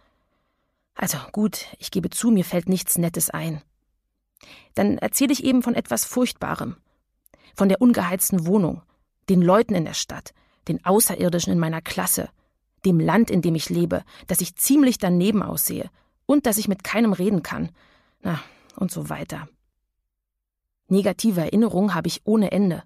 Also 0.94 1.18
gut, 1.32 1.68
ich 1.80 1.90
gebe 1.90 2.10
zu, 2.10 2.32
mir 2.32 2.44
fällt 2.44 2.68
nichts 2.68 2.98
Nettes 2.98 3.30
ein. 3.30 3.62
Dann 4.76 4.98
erzähle 4.98 5.34
ich 5.34 5.44
eben 5.44 5.62
von 5.62 5.76
etwas 5.76 6.06
Furchtbarem. 6.06 6.78
Von 7.56 7.70
der 7.70 7.82
ungeheizten 7.82 8.46
Wohnung, 8.46 8.82
den 9.30 9.42
Leuten 9.42 9.76
in 9.76 9.86
der 9.86 9.94
Stadt, 9.94 10.34
den 10.68 10.84
Außerirdischen 10.86 11.54
in 11.54 11.60
meiner 11.60 11.82
Klasse, 11.82 12.30
dem 12.86 13.00
Land, 13.00 13.30
in 13.30 13.42
dem 13.42 13.56
ich 13.56 13.70
lebe, 13.70 14.04
dass 14.28 14.42
ich 14.42 14.56
ziemlich 14.56 14.98
daneben 14.98 15.44
aussehe 15.44 15.90
und 16.26 16.46
dass 16.46 16.58
ich 16.58 16.68
mit 16.68 16.84
keinem 16.84 17.14
reden 17.14 17.44
kann. 17.44 17.70
Na, 18.22 18.40
und 18.76 18.92
so 18.92 19.10
weiter. 19.10 19.48
Negative 20.88 21.42
Erinnerungen 21.42 21.94
habe 21.94 22.08
ich 22.08 22.22
ohne 22.26 22.52
Ende. 22.52 22.84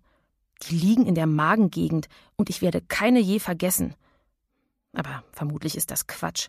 Die 0.64 0.76
liegen 0.76 1.06
in 1.06 1.16
der 1.16 1.28
Magengegend 1.28 2.08
und 2.36 2.50
ich 2.50 2.62
werde 2.62 2.82
keine 2.82 3.20
je 3.20 3.40
vergessen. 3.40 3.96
Aber 4.94 5.24
vermutlich 5.32 5.76
ist 5.76 5.92
das 5.92 6.08
Quatsch. 6.08 6.48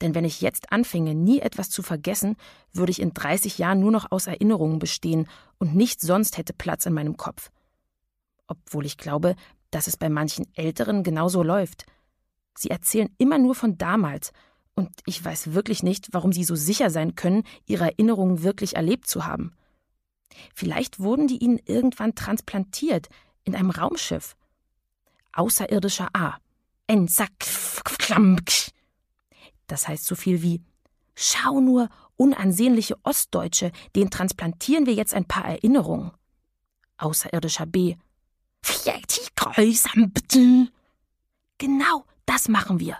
Denn 0.00 0.14
wenn 0.14 0.24
ich 0.24 0.40
jetzt 0.40 0.72
anfinge, 0.72 1.14
nie 1.14 1.40
etwas 1.40 1.70
zu 1.70 1.82
vergessen, 1.82 2.36
würde 2.72 2.90
ich 2.90 3.00
in 3.00 3.14
30 3.14 3.58
Jahren 3.58 3.80
nur 3.80 3.92
noch 3.92 4.10
aus 4.10 4.26
Erinnerungen 4.26 4.78
bestehen 4.78 5.28
und 5.58 5.74
nichts 5.74 6.04
sonst 6.06 6.36
hätte 6.36 6.52
Platz 6.52 6.86
in 6.86 6.92
meinem 6.92 7.16
Kopf. 7.16 7.50
Obwohl 8.46 8.86
ich 8.86 8.98
glaube, 8.98 9.36
dass 9.70 9.86
es 9.86 9.96
bei 9.96 10.08
manchen 10.08 10.46
Älteren 10.54 11.02
genauso 11.02 11.42
läuft. 11.42 11.86
Sie 12.56 12.70
erzählen 12.70 13.08
immer 13.18 13.38
nur 13.38 13.54
von 13.54 13.78
damals, 13.78 14.32
und 14.76 14.90
ich 15.06 15.24
weiß 15.24 15.54
wirklich 15.54 15.82
nicht, 15.82 16.08
warum 16.12 16.32
sie 16.32 16.44
so 16.44 16.56
sicher 16.56 16.90
sein 16.90 17.14
können, 17.14 17.44
ihre 17.66 17.84
Erinnerungen 17.84 18.42
wirklich 18.42 18.76
erlebt 18.76 19.06
zu 19.06 19.24
haben. 19.24 19.54
Vielleicht 20.54 20.98
wurden 20.98 21.28
die 21.28 21.38
ihnen 21.38 21.60
irgendwann 21.64 22.14
transplantiert 22.14 23.08
in 23.44 23.54
einem 23.54 23.70
Raumschiff. 23.70 24.36
Außerirdischer 25.32 26.08
A. 26.12 26.38
Das 29.66 29.88
heißt 29.88 30.06
so 30.06 30.14
viel 30.14 30.42
wie 30.42 30.62
Schau 31.16 31.60
nur, 31.60 31.88
unansehnliche 32.16 32.96
Ostdeutsche, 33.04 33.72
den 33.94 34.10
transplantieren 34.10 34.86
wir 34.86 34.94
jetzt 34.94 35.14
ein 35.14 35.26
paar 35.26 35.44
Erinnerungen. 35.44 36.10
Außerirdischer 36.98 37.66
B. 37.66 37.96
Genau, 41.58 42.04
das 42.26 42.48
machen 42.48 42.80
wir. 42.80 42.98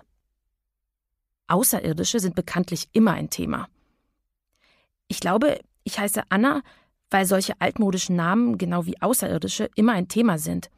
Außerirdische 1.48 2.20
sind 2.20 2.35
bekanntlich 2.35 2.88
immer 2.92 3.12
ein 3.12 3.31
Thema. 3.31 3.68
Ich 5.09 5.20
glaube, 5.20 5.61
ich 5.85 5.98
heiße 5.98 6.22
Anna, 6.29 6.62
weil 7.11 7.27
solche 7.27 7.61
altmodischen 7.61 8.16
Namen, 8.16 8.59
genau 8.59 8.87
wie 8.87 9.00
Außerirdische, 9.00 9.70
immer 9.74 9.92
ein 9.92 10.09
Thema 10.09 10.38
sind. 10.38 10.70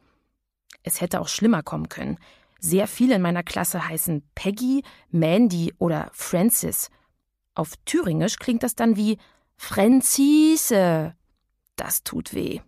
Es 0.83 1.01
hätte 1.01 1.19
auch 1.21 1.27
schlimmer 1.27 1.63
kommen 1.63 1.89
können. 1.89 2.17
Sehr 2.59 2.87
viele 2.87 3.15
in 3.15 3.21
meiner 3.21 3.43
Klasse 3.43 3.87
heißen 3.87 4.23
Peggy, 4.35 4.83
Mandy 5.09 5.73
oder 5.77 6.09
Francis. 6.13 6.89
Auf 7.55 7.73
Thüringisch 7.85 8.37
klingt 8.37 8.63
das 8.63 8.75
dann 8.75 8.95
wie 8.95 9.17
Franzise. 9.55 11.15
Das 11.75 12.03
tut 12.03 12.33
weh. 12.33 12.61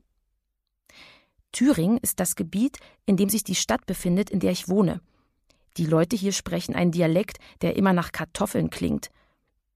Thüringen 1.51 1.97
ist 1.97 2.19
das 2.19 2.35
Gebiet, 2.35 2.77
in 3.05 3.17
dem 3.17 3.29
sich 3.29 3.43
die 3.43 3.55
Stadt 3.55 3.85
befindet, 3.85 4.29
in 4.29 4.39
der 4.39 4.51
ich 4.51 4.69
wohne. 4.69 5.01
Die 5.77 5.85
Leute 5.85 6.15
hier 6.15 6.31
sprechen 6.31 6.75
einen 6.75 6.91
Dialekt, 6.91 7.37
der 7.61 7.75
immer 7.75 7.93
nach 7.93 8.11
Kartoffeln 8.11 8.69
klingt. 8.69 9.09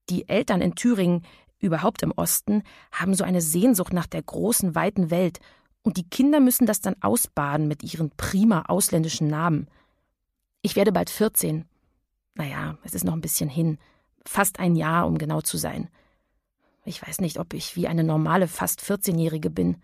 Die 0.10 0.28
Eltern 0.28 0.62
in 0.62 0.76
Thüringen, 0.76 1.26
überhaupt 1.60 2.04
im 2.04 2.12
Osten, 2.12 2.64
haben 2.92 3.16
so 3.16 3.24
eine 3.24 3.42
Sehnsucht 3.42 3.94
nach 3.94 4.08
der 4.08 4.22
großen, 4.22 4.76
weiten 4.76 5.10
Welt, 5.10 5.40
und 5.82 5.98
die 5.98 6.10
Kinder 6.10 6.40
müssen 6.40 6.66
das 6.66 6.80
dann 6.80 6.96
ausbaden 7.02 7.68
mit 7.68 7.84
ihren 7.84 8.10
prima 8.12 8.64
ausländischen 8.68 9.28
Namen. 9.28 9.68
Ich 10.66 10.78
werde 10.78 10.94
bald 10.94 11.10
14. 11.10 11.66
Naja, 12.36 12.78
es 12.84 12.94
ist 12.94 13.04
noch 13.04 13.14
ein 13.14 13.22
bisschen 13.22 13.50
hin. 13.50 13.78
Fast 14.26 14.60
ein 14.60 14.78
Jahr, 14.78 15.06
um 15.06 15.18
genau 15.18 15.42
zu 15.42 15.58
sein. 15.58 15.90
Ich 16.86 17.06
weiß 17.06 17.20
nicht, 17.20 17.38
ob 17.38 17.54
ich 17.54 17.76
wie 17.76 17.88
eine 17.88 18.04
normale 18.04 18.48
fast 18.48 18.82
14-Jährige 18.82 19.50
bin. 19.50 19.84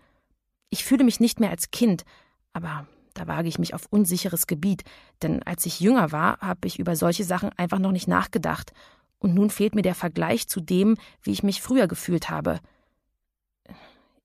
Ich 0.70 0.82
fühle 0.82 1.04
mich 1.04 1.20
nicht 1.20 1.38
mehr 1.38 1.50
als 1.50 1.70
Kind, 1.70 2.04
aber 2.54 2.86
da 3.12 3.26
wage 3.26 3.48
ich 3.48 3.58
mich 3.58 3.74
auf 3.74 3.86
unsicheres 3.90 4.46
Gebiet, 4.46 4.84
denn 5.22 5.42
als 5.42 5.66
ich 5.66 5.80
jünger 5.80 6.12
war, 6.12 6.38
habe 6.40 6.66
ich 6.66 6.78
über 6.78 6.96
solche 6.96 7.24
Sachen 7.24 7.50
einfach 7.58 7.78
noch 7.78 7.92
nicht 7.92 8.08
nachgedacht 8.08 8.72
und 9.18 9.34
nun 9.34 9.50
fehlt 9.50 9.74
mir 9.74 9.82
der 9.82 9.94
Vergleich 9.94 10.48
zu 10.48 10.60
dem, 10.60 10.96
wie 11.22 11.32
ich 11.32 11.42
mich 11.42 11.60
früher 11.60 11.88
gefühlt 11.88 12.30
habe. 12.30 12.58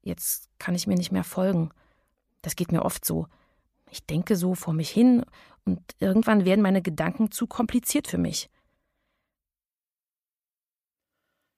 Jetzt 0.02 0.50
kann 0.58 0.76
ich 0.76 0.88
mir 0.88 0.96
nicht 0.96 1.12
mehr 1.12 1.26
folgen. 1.26 1.72
Das 2.42 2.56
geht 2.56 2.72
mir 2.72 2.84
oft 2.86 3.04
so. 3.04 3.28
Ich 3.92 4.06
denke 4.06 4.38
so 4.38 4.56
vor 4.56 4.74
mich 4.74 4.90
hin 4.90 5.26
und 5.66 5.82
irgendwann 6.00 6.46
werden 6.46 6.62
meine 6.62 6.82
Gedanken 6.82 7.32
zu 7.32 7.48
kompliziert 7.48 8.08
für 8.08 8.18
mich. 8.18 8.50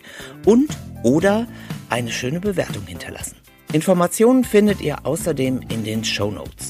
und 0.47 0.69
oder 1.03 1.49
eine 1.91 2.11
schöne 2.11 2.41
Bewertung 2.41 2.87
hinterlassen. 2.87 3.37
Informationen 3.73 4.45
findet 4.45 4.81
ihr 4.81 5.05
außerdem 5.05 5.61
in 5.69 5.85
den 5.85 6.05
Show 6.05 6.31
Notes. 6.31 6.69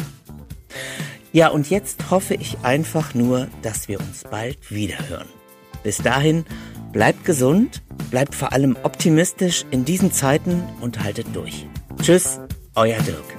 Ja, 1.33 1.49
und 1.49 1.71
jetzt 1.71 2.11
hoffe 2.11 2.35
ich 2.35 2.59
einfach 2.63 3.15
nur, 3.15 3.49
dass 3.63 3.89
wir 3.89 4.01
uns 4.01 4.25
bald 4.25 4.71
wiederhören. 4.71 5.29
Bis 5.83 5.99
dahin, 5.99 6.45
bleibt 6.93 7.25
gesund, 7.25 7.83
bleibt 8.11 8.35
vor 8.35 8.53
allem 8.53 8.77
optimistisch 8.83 9.65
in 9.71 9.85
diesen 9.85 10.13
Zeiten 10.13 10.63
und 10.81 11.05
haltet 11.05 11.27
durch. 11.35 11.67
Tschüss, 12.03 12.41
euer 12.75 12.99
Dirk. 13.03 13.38